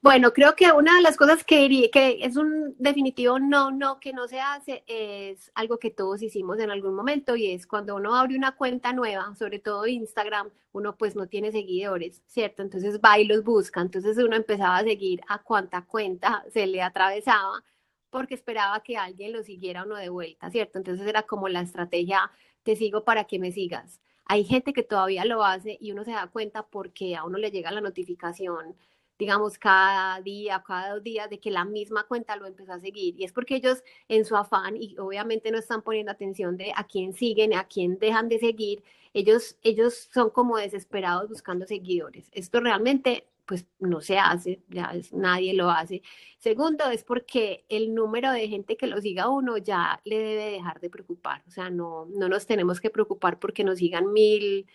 [0.02, 4.14] Bueno, creo que una de las cosas que, que es un definitivo no, no, que
[4.14, 8.16] no se hace es algo que todos hicimos en algún momento y es cuando uno
[8.16, 12.62] abre una cuenta nueva, sobre todo Instagram, uno pues no tiene seguidores, ¿cierto?
[12.62, 16.82] Entonces va y los busca, entonces uno empezaba a seguir a cuánta cuenta se le
[16.82, 17.62] atravesaba
[18.10, 20.78] porque esperaba que alguien lo siguiera uno de vuelta, ¿cierto?
[20.78, 22.32] Entonces era como la estrategia,
[22.64, 24.00] te sigo para que me sigas.
[24.26, 27.52] Hay gente que todavía lo hace y uno se da cuenta porque a uno le
[27.52, 28.76] llega la notificación
[29.20, 33.20] digamos, cada día, cada dos días, de que la misma cuenta lo empezó a seguir.
[33.20, 36.86] Y es porque ellos en su afán, y obviamente no están poniendo atención de a
[36.86, 42.30] quién siguen, a quién dejan de seguir, ellos, ellos son como desesperados buscando seguidores.
[42.32, 46.04] Esto realmente pues no se hace, ya nadie lo hace.
[46.38, 50.80] Segundo, es porque el número de gente que lo siga uno ya le debe dejar
[50.80, 54.68] de preocupar, o sea, no, no nos tenemos que preocupar porque nos sigan mil,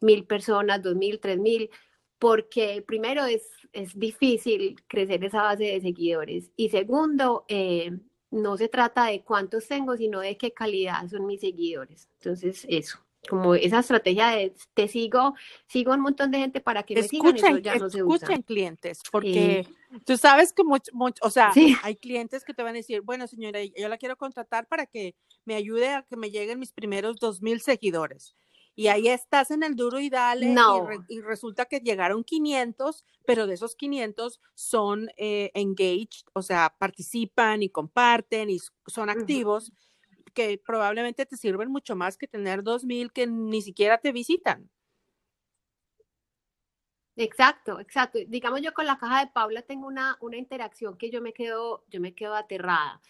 [0.00, 1.68] mil personas, dos mil, tres mil,
[2.18, 7.98] porque primero es, es difícil crecer esa base de seguidores y segundo, eh,
[8.30, 12.08] no se trata de cuántos tengo, sino de qué calidad son mis seguidores.
[12.18, 15.34] Entonces, eso como esa estrategia de te sigo,
[15.66, 18.16] sigo un montón de gente para que me sigan, eso ya no se usa.
[18.16, 19.66] Escuchen clientes, porque
[20.04, 23.62] tú sabes que mucho, o sea, hay clientes que te van a decir, bueno señora,
[23.62, 27.42] yo la quiero contratar para que me ayude a que me lleguen mis primeros dos
[27.42, 28.34] mil seguidores.
[28.74, 30.54] Y ahí estás en el duro y dale,
[31.08, 37.62] y, resulta que llegaron 500, pero de esos 500 son eh, engaged, o sea, participan
[37.62, 39.72] y comparten y son activos
[40.32, 44.70] que probablemente te sirven mucho más que tener dos mil que ni siquiera te visitan.
[47.16, 48.18] Exacto, exacto.
[48.26, 51.84] Digamos yo con la caja de Paula tengo una, una interacción que yo me quedo,
[51.88, 53.02] yo me quedo aterrada,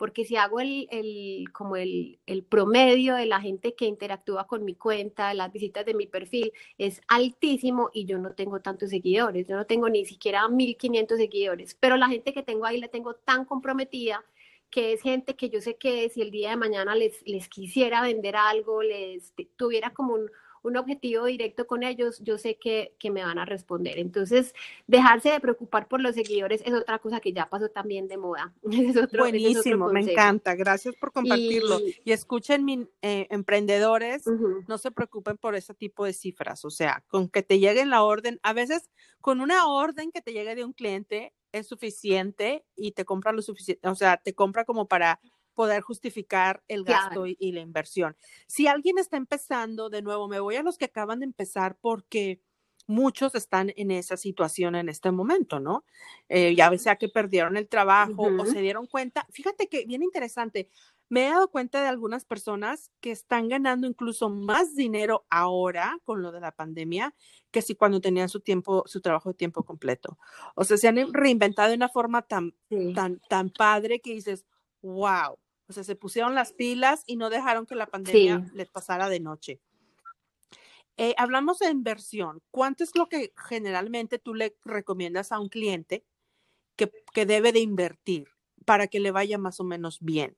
[0.00, 4.64] porque si hago el, el, como el, el promedio de la gente que interactúa con
[4.64, 9.46] mi cuenta, las visitas de mi perfil, es altísimo y yo no tengo tantos seguidores,
[9.46, 13.12] yo no tengo ni siquiera 1500 seguidores, pero la gente que tengo ahí la tengo
[13.12, 14.24] tan comprometida
[14.70, 18.00] que es gente que yo sé que si el día de mañana les, les quisiera
[18.00, 20.30] vender algo, les tuviera como un,
[20.62, 23.98] un objetivo directo con ellos, yo sé que, que, me van a responder.
[23.98, 24.54] Entonces,
[24.86, 28.52] dejarse de preocupar por los seguidores es otra cosa que ya pasó también de moda.
[28.90, 30.54] Es Buenísimo, me encanta.
[30.54, 31.78] Gracias por compartirlo.
[32.04, 34.24] Y, escuchen, mi, eh, emprendedores,
[34.68, 36.64] no se preocupen por ese tipo de cifras.
[36.64, 40.32] O sea, con que te llegue la orden, a veces con una orden que te
[40.32, 44.64] llegue de un cliente es suficiente y te compra lo suficiente, o sea, te compra
[44.64, 45.20] como para
[45.60, 48.16] poder justificar el gasto y, la inversión.
[48.46, 52.40] Si alguien está empezando, de nuevo, me voy a los que acaban de empezar porque
[52.86, 55.84] muchos están en esa situación en este momento, ¿no?
[56.30, 59.26] Eh, ya sea que perdieron el trabajo o se dieron cuenta.
[59.28, 60.70] Fíjate que bien interesante.
[61.10, 66.22] Me he dado cuenta de algunas personas que están ganando incluso más dinero ahora con
[66.22, 67.14] lo de la pandemia
[67.50, 70.16] que si cuando tenían su tiempo, su trabajo de tiempo completo.
[70.54, 72.54] O sea, se han reinventado de una forma tan,
[72.94, 74.46] tan, tan padre que dices,
[74.82, 75.38] wow.
[75.70, 79.20] O sea, se pusieron las pilas y no dejaron que la pandemia les pasara de
[79.20, 79.60] noche.
[80.96, 82.42] Eh, hablamos de inversión.
[82.50, 86.04] ¿Cuánto es lo que generalmente tú le recomiendas a un cliente
[86.74, 88.26] que, que debe de invertir
[88.64, 90.36] para que le vaya más o menos bien?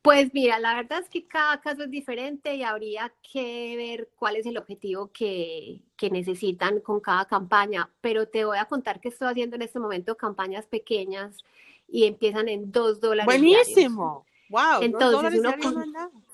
[0.00, 4.36] Pues mira, la verdad es que cada caso es diferente y habría que ver cuál
[4.36, 9.10] es el objetivo que, que, necesitan con cada campaña, pero te voy a contar que
[9.10, 11.44] estoy haciendo en este momento campañas pequeñas
[11.92, 13.26] y empiezan en dos dólares.
[13.26, 14.26] Buenísimo.
[14.48, 14.82] Wow.
[14.82, 15.84] Entonces, uno con,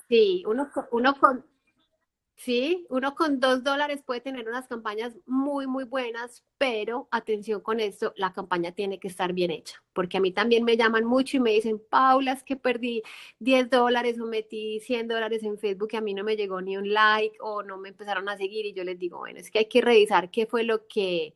[0.07, 1.43] sí, uno, uno con,
[2.39, 7.81] Sí, uno con dos dólares puede tener unas campañas muy, muy buenas, pero atención con
[7.81, 11.35] esto, la campaña tiene que estar bien hecha, porque a mí también me llaman mucho
[11.35, 13.03] y me dicen, Paula, es que perdí
[13.39, 16.77] 10 dólares o metí 100 dólares en Facebook y a mí no me llegó ni
[16.77, 19.59] un like o no me empezaron a seguir y yo les digo, bueno, es que
[19.59, 21.35] hay que revisar qué fue lo que,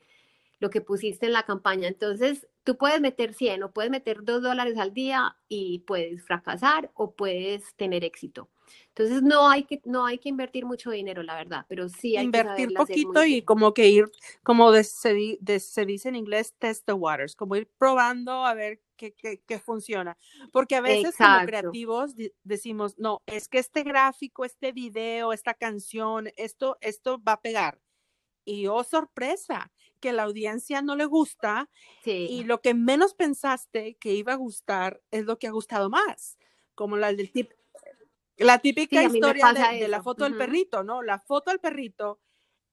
[0.60, 1.90] lo que pusiste en la campaña.
[1.90, 6.92] Entonces, tú puedes meter 100 o puedes meter 2 dólares al día y puedes fracasar
[6.94, 8.50] o puedes tener éxito.
[8.90, 12.26] Entonces no hay que no hay que invertir mucho dinero, la verdad, pero sí hay
[12.26, 14.06] invertir que poquito y como que ir,
[14.44, 19.60] como se, dice en inglés, test the waters, como ir probando a ver qué, qué,
[19.60, 20.18] funciona.
[20.52, 26.30] Porque a veces como creativos decimos, no, es que este gráfico, este video, esta canción,
[26.38, 27.80] esto, esto va a pegar.
[28.46, 29.72] Y oh, sorpresa,
[30.04, 31.70] que la audiencia no le gusta
[32.04, 36.38] y lo que menos pensaste que iba a gustar es lo que ha gustado más,
[36.76, 37.54] como la del tip,
[38.36, 41.02] la típica historia de, la foto del perrito, ¿no?
[41.04, 42.20] La foto del perrito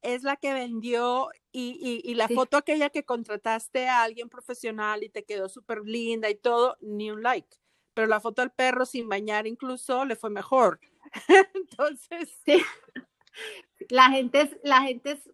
[0.03, 5.09] es la que vendió y, y, la foto aquella que contrataste a alguien profesional y
[5.09, 7.59] te quedó súper linda y todo, ni un like.
[7.95, 10.81] Pero la foto del perro sin bañar incluso le fue mejor.
[11.55, 12.29] Entonces.
[12.45, 12.61] Sí.
[13.89, 15.31] La gente es, la gente es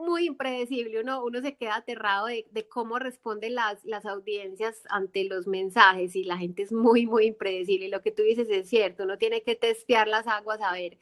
[0.00, 5.46] muy impredecible, uno, uno se queda aterrado de, cómo responden las, las audiencias ante los
[5.46, 7.86] mensajes y la gente es muy, muy impredecible.
[7.86, 10.98] Y lo que tú dices es cierto, uno tiene que testear las aguas a ver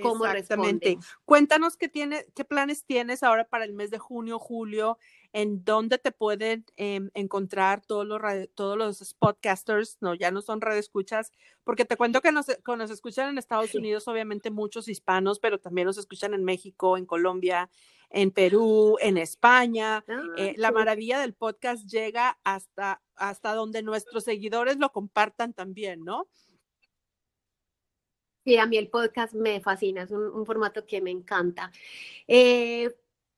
[0.00, 0.98] cómo Exactamente.
[1.24, 4.98] Cuéntanos qué, tiene, qué planes tienes ahora para el mes de junio, julio,
[5.32, 8.20] en dónde te pueden em, encontrar todos los,
[8.54, 11.32] todos los podcasters, no, ya no son escuchas
[11.64, 15.86] porque te cuento que nos, nos escuchan en Estados Unidos, obviamente muchos hispanos, pero también
[15.86, 17.70] nos escuchan en México, en Colombia,
[18.12, 20.04] en Perú, en España.
[20.06, 26.04] Ah, eh, la maravilla del podcast llega hasta, hasta donde nuestros seguidores lo compartan también,
[26.04, 26.28] ¿no?
[28.44, 31.70] Sí, a mí el podcast me fascina, es un, formato que me encanta.
[32.26, 32.90] Eh,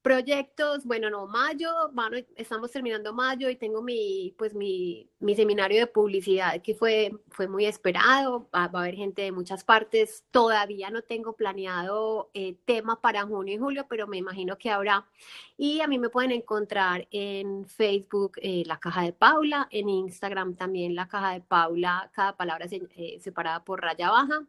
[0.05, 5.81] Proyectos, bueno, no, mayo, bueno, estamos terminando mayo y tengo mi, pues mi, mi seminario
[5.81, 10.91] de publicidad que fue, fue muy esperado, va, a haber gente de muchas partes, todavía
[10.91, 15.07] no tengo planeado eh, tema para junio y julio, pero me imagino que habrá.
[15.57, 20.55] Y a mí me pueden encontrar en Facebook eh, La Caja de Paula, en Instagram
[20.55, 24.47] también La Caja de Paula, cada palabra eh, separada por raya baja.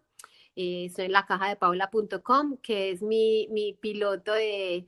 [0.53, 1.58] estoy en la caja de
[2.62, 4.86] que es mi, mi piloto de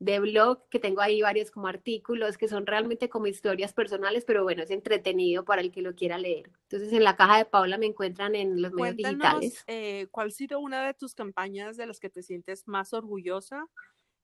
[0.00, 4.44] de blog, que tengo ahí varios como artículos que son realmente como historias personales, pero
[4.44, 6.50] bueno, es entretenido para el que lo quiera leer.
[6.62, 9.64] Entonces, en la caja de Paula me encuentran en los medios digitales.
[9.66, 13.66] Eh, ¿Cuál ha sido una de tus campañas de las que te sientes más orgullosa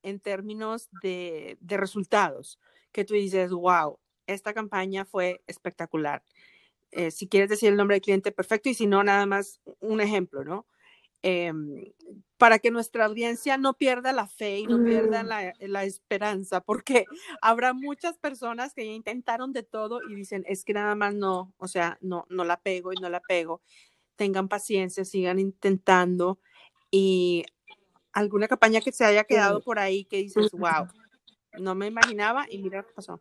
[0.02, 2.60] en términos de, de resultados?
[2.92, 6.22] Que tú dices, wow, esta campaña fue espectacular.
[6.92, 10.00] Eh, si quieres decir el nombre del cliente, perfecto, y si no, nada más un
[10.00, 10.66] ejemplo, ¿no?
[11.26, 11.82] Em,
[12.36, 15.26] para que nuestra audiencia no pierda la fe y no pierda mm.
[15.26, 17.06] la, la, esperanza, porque
[17.40, 21.54] habrá muchas personas que ya intentaron de todo y dicen, es que nada más no,
[21.56, 23.62] o sea, no, no la pego y no la pego.
[24.16, 26.38] Tengan paciencia, sigan intentando
[26.90, 27.46] y
[28.12, 30.88] alguna campaña que se haya quedado por ahí que dices, wow,
[31.58, 33.18] no me imaginaba y mira qué pasó.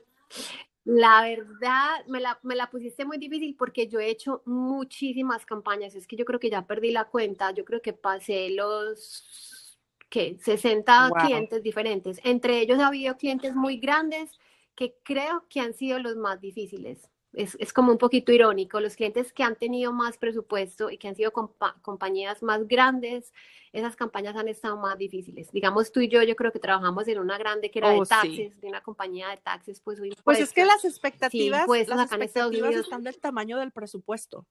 [0.85, 5.95] La verdad, me la, me la, pusiste muy difícil porque yo he hecho muchísimas campañas.
[5.95, 7.51] Es que yo creo que ya perdí la cuenta.
[7.51, 9.79] Yo creo que pasé los
[10.09, 10.37] ¿qué?
[10.41, 12.19] 60 clientes diferentes.
[12.23, 14.31] Entre ellos ha habido clientes muy grandes
[14.75, 18.95] que creo que han sido los más difíciles es, es, como un poquito irónico, los
[18.95, 23.33] clientes que han tenido más presupuesto y que han sido compañías más grandes,
[23.71, 25.51] esas campañas han estado más difíciles.
[25.51, 28.05] Digamos tú y yo, yo creo que trabajamos en una grande que era de oh,
[28.05, 33.03] taxis, de una compañía de taxis, pues Pues es que las expectativas, las expectativas están
[33.03, 34.45] del tamaño del presupuesto,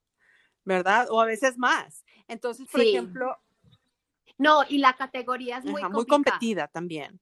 [0.65, 1.07] ¿verdad?
[1.11, 2.05] O a veces más.
[2.27, 3.39] Entonces, por ejemplo...
[4.39, 7.21] No, y la categoría es muy, muy competida también.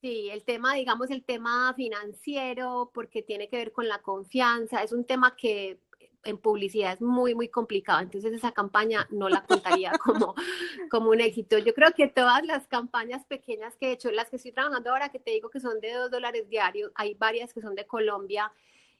[0.00, 4.92] Sí, el tema, digamos, el tema financiero, porque tiene que ver con la confianza, es
[4.92, 5.78] un tema que
[6.24, 8.00] en publicidad es muy, muy complicado.
[8.00, 10.34] Entonces esa campaña no la contaría como,
[10.90, 11.58] como un éxito.
[11.58, 15.10] Yo creo que todas las campañas pequeñas que he hecho, las que estoy trabajando ahora,
[15.10, 18.52] que te digo que son de dos dólares diarios, hay varias que son de Colombia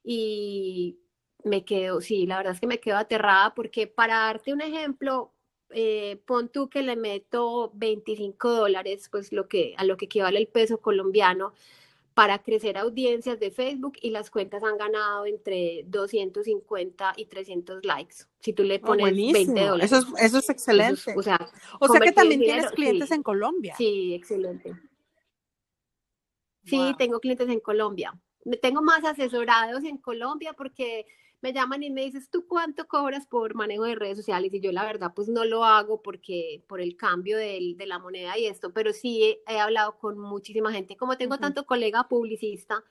[0.03, 0.98] y
[1.44, 5.32] me quedo, sí, la verdad es que me quedo aterrada porque para darte un ejemplo,
[5.72, 10.38] eh, pon tú que le meto 25 dólares, pues lo que, a lo que equivale
[10.38, 11.52] el peso colombiano,
[12.14, 18.16] para crecer audiencias de Facebook y las cuentas han ganado entre 250 y 300 likes.
[18.40, 19.92] Si tú le oh, pones 20 dólares.
[19.92, 21.14] Eso es, excelente.
[21.16, 23.74] o sea, o sea que también tienes clientes en Colombia.
[23.76, 24.74] Sí, excelente.
[26.64, 28.18] Sí, tengo clientes en Colombia.
[28.60, 31.06] Tengo más asesorados en Colombia porque
[31.43, 34.53] me llaman y me dices, ¿tú cuánto cobras por manejo de redes sociales?
[34.53, 37.99] Y yo la verdad pues no lo hago porque por el cambio de, de la
[37.99, 40.97] moneda y esto, pero sí he, hablado con muchísima gente.
[40.97, 42.84] Como tengo tanto colega publicista,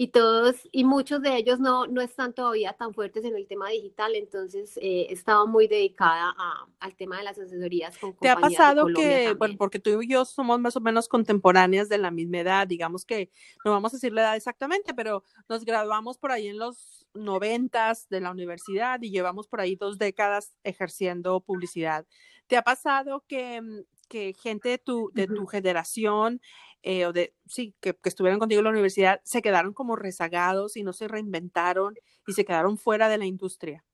[0.00, 3.68] y todos y muchos de ellos no, no están todavía tan fuertes en el tema
[3.70, 8.28] digital, entonces eh, he estado muy dedicada a, al tema de las asesorías con ¿Te
[8.28, 12.12] ha pasado que, bueno, porque tú y yo somos más o menos contemporáneas de la
[12.12, 13.32] misma edad, digamos que
[13.64, 18.08] no vamos a decir la edad exactamente, pero nos graduamos por ahí en los noventas
[18.08, 22.06] de la universidad y llevamos por ahí dos décadas ejerciendo publicidad.
[22.46, 26.40] ¿Te ha pasado que, mm, que gente de tu, de tu generación
[26.82, 30.76] eh, o de, sí, que, que, estuvieron contigo en la universidad, se quedaron como rezagados
[30.76, 31.94] y no se reinventaron
[32.26, 33.84] y se quedaron fuera de la industria?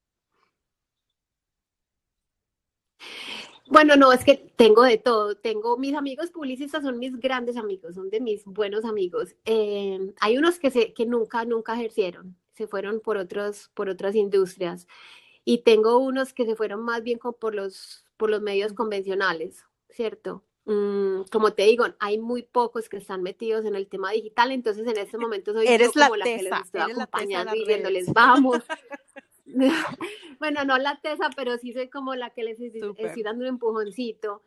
[3.66, 5.36] Bueno, no, es que tengo de todo.
[5.36, 9.34] Tengo mis amigos publicistas, son mis grandes amigos, son de mis buenos amigos.
[9.46, 14.14] Eh, hay unos que, se, que nunca, nunca ejercieron, se fueron por, otros, por otras
[14.14, 14.86] industrias.
[15.44, 20.42] Y tengo unos que se fueron más bien por, los, por los medios convencionales, ¿cierto?
[20.64, 24.86] Mm, como te digo, hay muy pocos que están metidos en el tema digital, entonces
[24.86, 28.62] en este momento soy Eres como la, que les estoy acompañando y diciéndoles, vamos.
[30.38, 34.42] bueno, no la tesa, pero sí soy como la que les estoy, dando un empujoncito.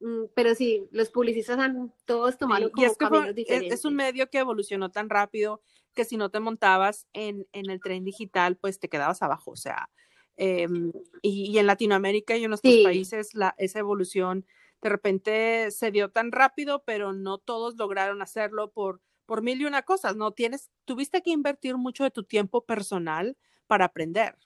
[0.00, 3.80] Mm, pero sí, los publicistas han todos tomado como caminos diferentes.
[3.80, 5.60] Es un medio que evolucionó tan rápido
[5.94, 9.50] que si no te montabas en, en el tren digital, pues te quedabas abajo.
[9.52, 9.90] O sea,
[10.36, 14.46] em, y, en Latinoamérica y en nuestros países la, esa evolución
[14.80, 19.64] de repente se dio tan rápido, pero no todos lograron hacerlo por, por mil y
[19.64, 20.32] una cosas, ¿no?
[20.32, 23.36] Tienes, tuviste que invertir mucho de tu tiempo personal
[23.66, 24.36] para aprender.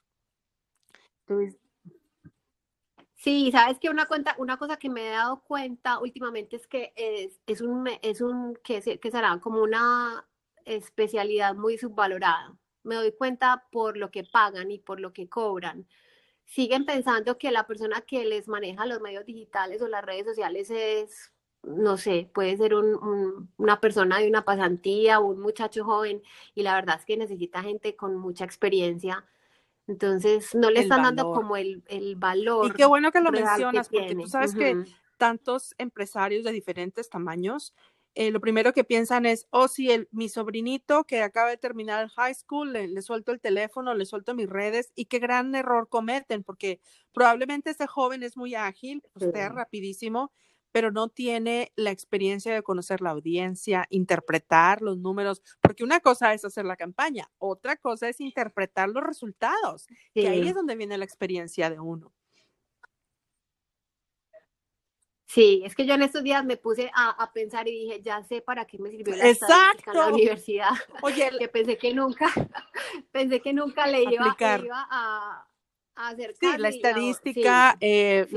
[3.15, 6.91] Sí, sabes que una cuenta, una cosa que me he dado cuenta últimamente es que
[6.95, 10.27] es, es un, es un, que, que será como una
[10.65, 12.55] especialidad muy subvalorada.
[12.83, 15.87] Me doy cuenta por lo que pagan y por lo que cobran
[16.45, 20.69] siguen pensando que la persona que les maneja los medios digitales o las redes sociales
[20.69, 21.31] es
[21.63, 26.21] no sé, puede ser una persona de una pasantía o un muchacho joven
[26.53, 29.25] y la verdad es que necesita gente con mucha experiencia.
[29.87, 31.81] Entonces, no le están dando como el,
[32.17, 32.67] valor.
[32.67, 34.83] Y qué bueno que lo mencionas, porque tú sabes que
[35.17, 37.73] tantos empresarios de diferentes tamaños,
[38.15, 42.03] eh, lo primero que piensan es, oh, si el, mi sobrinito que acaba de terminar
[42.03, 45.89] el high school, le, suelto el teléfono, le suelto mis redes y qué gran error
[45.89, 46.79] cometen, porque
[47.11, 50.31] probablemente este joven es muy ágil, usted rapidísimo,
[50.71, 56.33] pero no tiene la experiencia de conocer la audiencia, interpretar los números, porque una cosa
[56.33, 60.97] es hacer la campaña, otra cosa es interpretar los resultados, y ahí es donde viene
[60.97, 62.13] la experiencia de uno.
[65.33, 68.41] Sí, es que yo en estos días me puse a, pensar y dije, ya sé
[68.41, 69.91] para qué me sirvió la Exacto.
[69.91, 70.69] en la universidad.
[71.01, 72.27] Oye, que pensé que nunca,
[73.11, 74.35] pensé que nunca le iba,
[74.91, 75.47] a,
[75.95, 78.27] hacer Sí, la estadística, eh,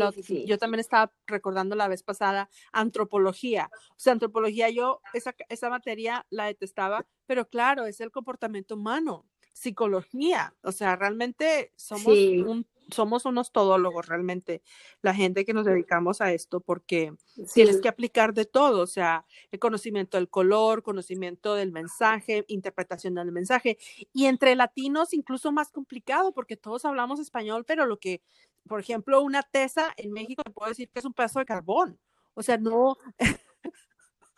[0.46, 3.68] yo también estaba recordando la vez pasada, antropología.
[3.90, 9.26] O sea, antropología, yo esa, esa materia la detestaba, pero claro, es el comportamiento humano
[9.52, 14.62] psicología, o sea, realmente somos un somos unos todólogos realmente,
[15.02, 17.12] la gente que nos dedicamos a esto, porque
[17.54, 23.14] tienes que aplicar de todo, o sea, el conocimiento del color, conocimiento del mensaje, interpretación
[23.14, 23.78] del mensaje,
[24.12, 28.22] y entre latinos incluso más complicado, porque todos hablamos español, pero lo que,
[28.68, 31.98] por ejemplo, una tesa en México, te puedo decir que es un pedazo de carbón,
[32.34, 32.96] o sea, no,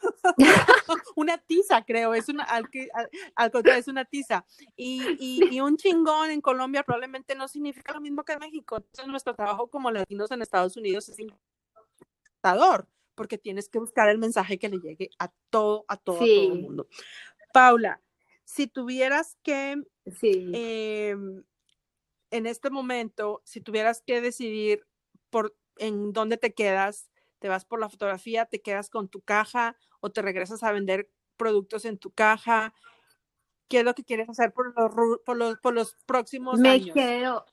[1.16, 2.68] una tiza, creo, es una, al,
[3.50, 4.44] contrario, es una tiza.
[4.76, 8.76] Y, un chingón en Colombia probablemente no significa lo mismo que en México.
[8.76, 14.18] Entonces, nuestro trabajo como latinos en Estados Unidos es importador, porque tienes que buscar el
[14.18, 16.88] mensaje que le llegue a todo, a todo, el mundo.
[17.52, 18.00] Paula,
[18.44, 19.82] si tuvieras que,
[20.22, 21.44] em,
[22.30, 24.86] en este momento, si tuvieras que decidir
[25.30, 27.08] por en dónde te quedas,
[27.38, 31.10] te vas por la fotografía, te quedas con tu caja o te regresas a vender
[31.36, 32.74] productos en tu caja.
[33.68, 36.86] ¿Qué es lo que quieres hacer por los, por los, por los próximos me años?
[36.86, 37.46] Me quedo.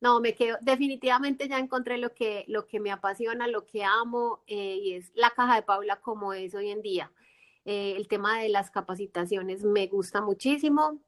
[0.00, 0.56] No, me quedo.
[0.62, 5.12] Definitivamente ya encontré lo que, lo que me apasiona, lo que amo, eh, y es
[5.14, 7.12] la caja de Paula como es hoy en día.
[7.66, 10.98] Eh, el tema de las capacitaciones me gusta muchísimo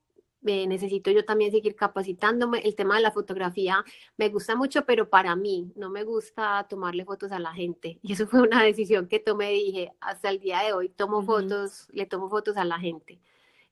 [0.42, 2.60] necesito yo también seguir capacitándome.
[2.60, 3.84] El tema de la fotografía
[4.16, 7.98] me gusta mucho, pero para mí no me gusta tomarle fotos a la gente.
[8.02, 11.88] Y eso fue una decisión que tomé, dije, hasta el día de hoy tomo fotos,
[11.92, 13.20] le tomo fotos a la gente.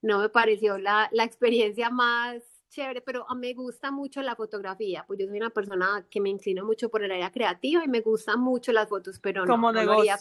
[0.02, 5.18] No me pareció la, la experiencia más chévere, pero me gusta mucho la fotografía, pues
[5.18, 8.40] yo soy una persona que me inclino mucho por el área creativa y me gustan
[8.40, 10.16] mucho las fotos, pero no, como negocio.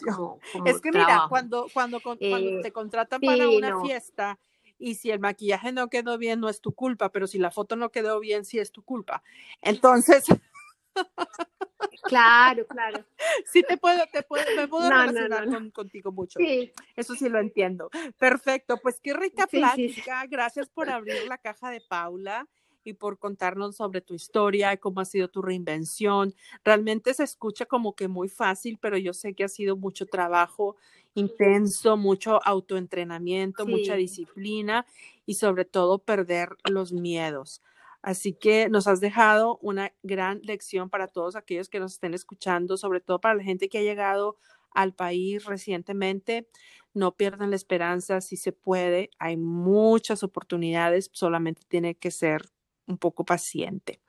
[0.52, 4.38] como, Es que mira, cuando, cuando, cuando eh, te contratan para una fiesta,
[4.80, 7.76] y si el maquillaje no quedó bien, no es tu culpa, pero si la foto
[7.76, 9.22] no quedó bien, sí es tu culpa.
[9.60, 10.24] Entonces...
[12.02, 13.04] Claro, claro.
[13.46, 16.38] Sí te puedo, te puedo, me puedo relacionar contigo mucho.
[16.38, 16.72] Sí.
[16.96, 17.90] Eso sí lo entiendo.
[18.18, 20.24] Perfecto, pues qué rica plática.
[20.26, 22.48] Gracias por abrir la caja de Paula
[22.84, 26.34] y por contarnos sobre tu historia y cómo ha sido tu reinvención.
[26.64, 30.76] Realmente se escucha como que muy fácil, pero yo sé que ha sido mucho trabajo
[31.14, 34.86] intenso, mucho autoentrenamiento, mucha disciplina
[35.26, 37.62] y sobre todo perder los miedos.
[38.02, 42.76] Así que nos has dejado una gran lección para todos aquellos que nos estén escuchando,
[42.76, 44.36] sobre todo para la gente que ha llegado
[44.72, 46.48] al país recientemente.
[46.94, 52.46] No pierdan la esperanza, si se puede, hay muchas oportunidades, solamente tiene que ser
[52.90, 54.00] un poco paciente.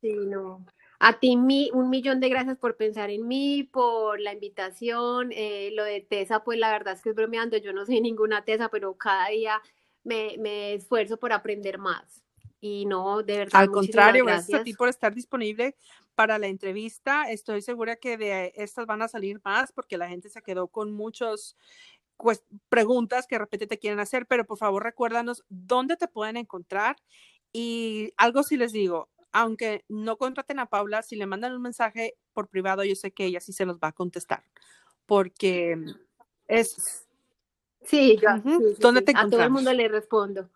[0.00, 0.64] Sí, no.
[1.00, 5.32] A ti un millón de gracias por pensar en mí, por la invitación.
[5.32, 7.56] Eh, lo de TESA, pues la verdad es que es bromeando.
[7.56, 9.60] Yo no soy ninguna TESA, pero cada día
[10.02, 12.22] me, esfuerzo por aprender más.
[12.60, 13.60] Y no, de verdad.
[13.60, 15.76] Al contrario, gracias a ti por estar disponible
[16.14, 17.30] para la entrevista.
[17.30, 20.92] Estoy segura que de estas van a salir más porque la gente se quedó con
[20.92, 21.56] muchos
[22.68, 26.96] preguntas que de repente te quieren hacer, pero por favor recuérdanos dónde te pueden encontrar.
[27.52, 32.16] Y algo si les digo, aunque no contraten a Paula, si le mandan un mensaje
[32.32, 34.44] por privado, yo sé que ella sí se los va a contestar,
[35.06, 35.76] porque
[36.48, 37.06] es...
[37.82, 38.30] Sí, yo,
[38.78, 40.48] ¿dónde te A todo el mundo le respondo.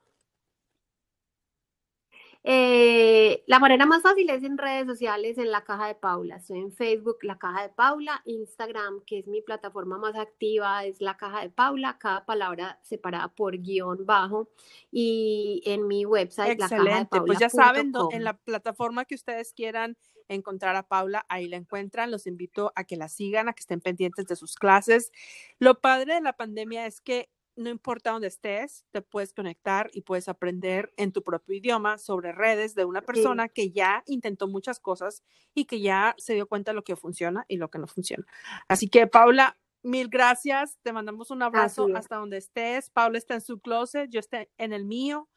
[2.51, 6.37] Eh, la manera más fácil es en redes sociales, en la caja de Paula.
[6.37, 11.03] Estoy en Facebook, la caja de Paula, Instagram, que es mi plataforma más activa, es
[11.03, 14.49] la caja de Paula, cada palabra separada por guion bajo.
[14.91, 17.27] Y en mi website, la caja de Paula.
[17.27, 22.11] Pues ya saben, en la plataforma que ustedes quieran encontrar a Paula, ahí la encuentran.
[22.11, 25.13] Los invito a que la sigan, a que estén pendientes de sus clases.
[25.59, 27.29] Lo padre de la pandemia es que
[27.59, 32.33] no importa dónde estés, te puedes conectar y puedes aprender en tu propio idioma sobre
[32.33, 36.71] redes de una persona que ya intentó muchas cosas y que ya se dio cuenta
[36.71, 38.25] de lo que funciona y lo que no funciona.
[38.69, 40.79] Así que, Paula, mil gracias.
[40.83, 42.91] Te mandamos un abrazo hasta donde estés.
[42.91, 45.29] Paula está en su closet, yo estoy en el mío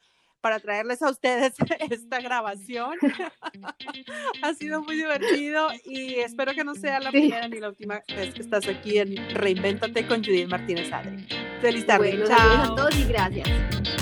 [0.42, 1.54] para traerles a ustedes
[1.90, 2.98] esta grabación.
[4.42, 8.34] ha sido muy divertido y espero que no sea la primera ni la última vez
[8.34, 11.26] que estás aquí en Reinvéntate con Judith Martínez Adri.
[11.62, 12.22] Feliz tarde.
[12.26, 12.72] Chao.
[12.72, 14.01] a todos y gracias.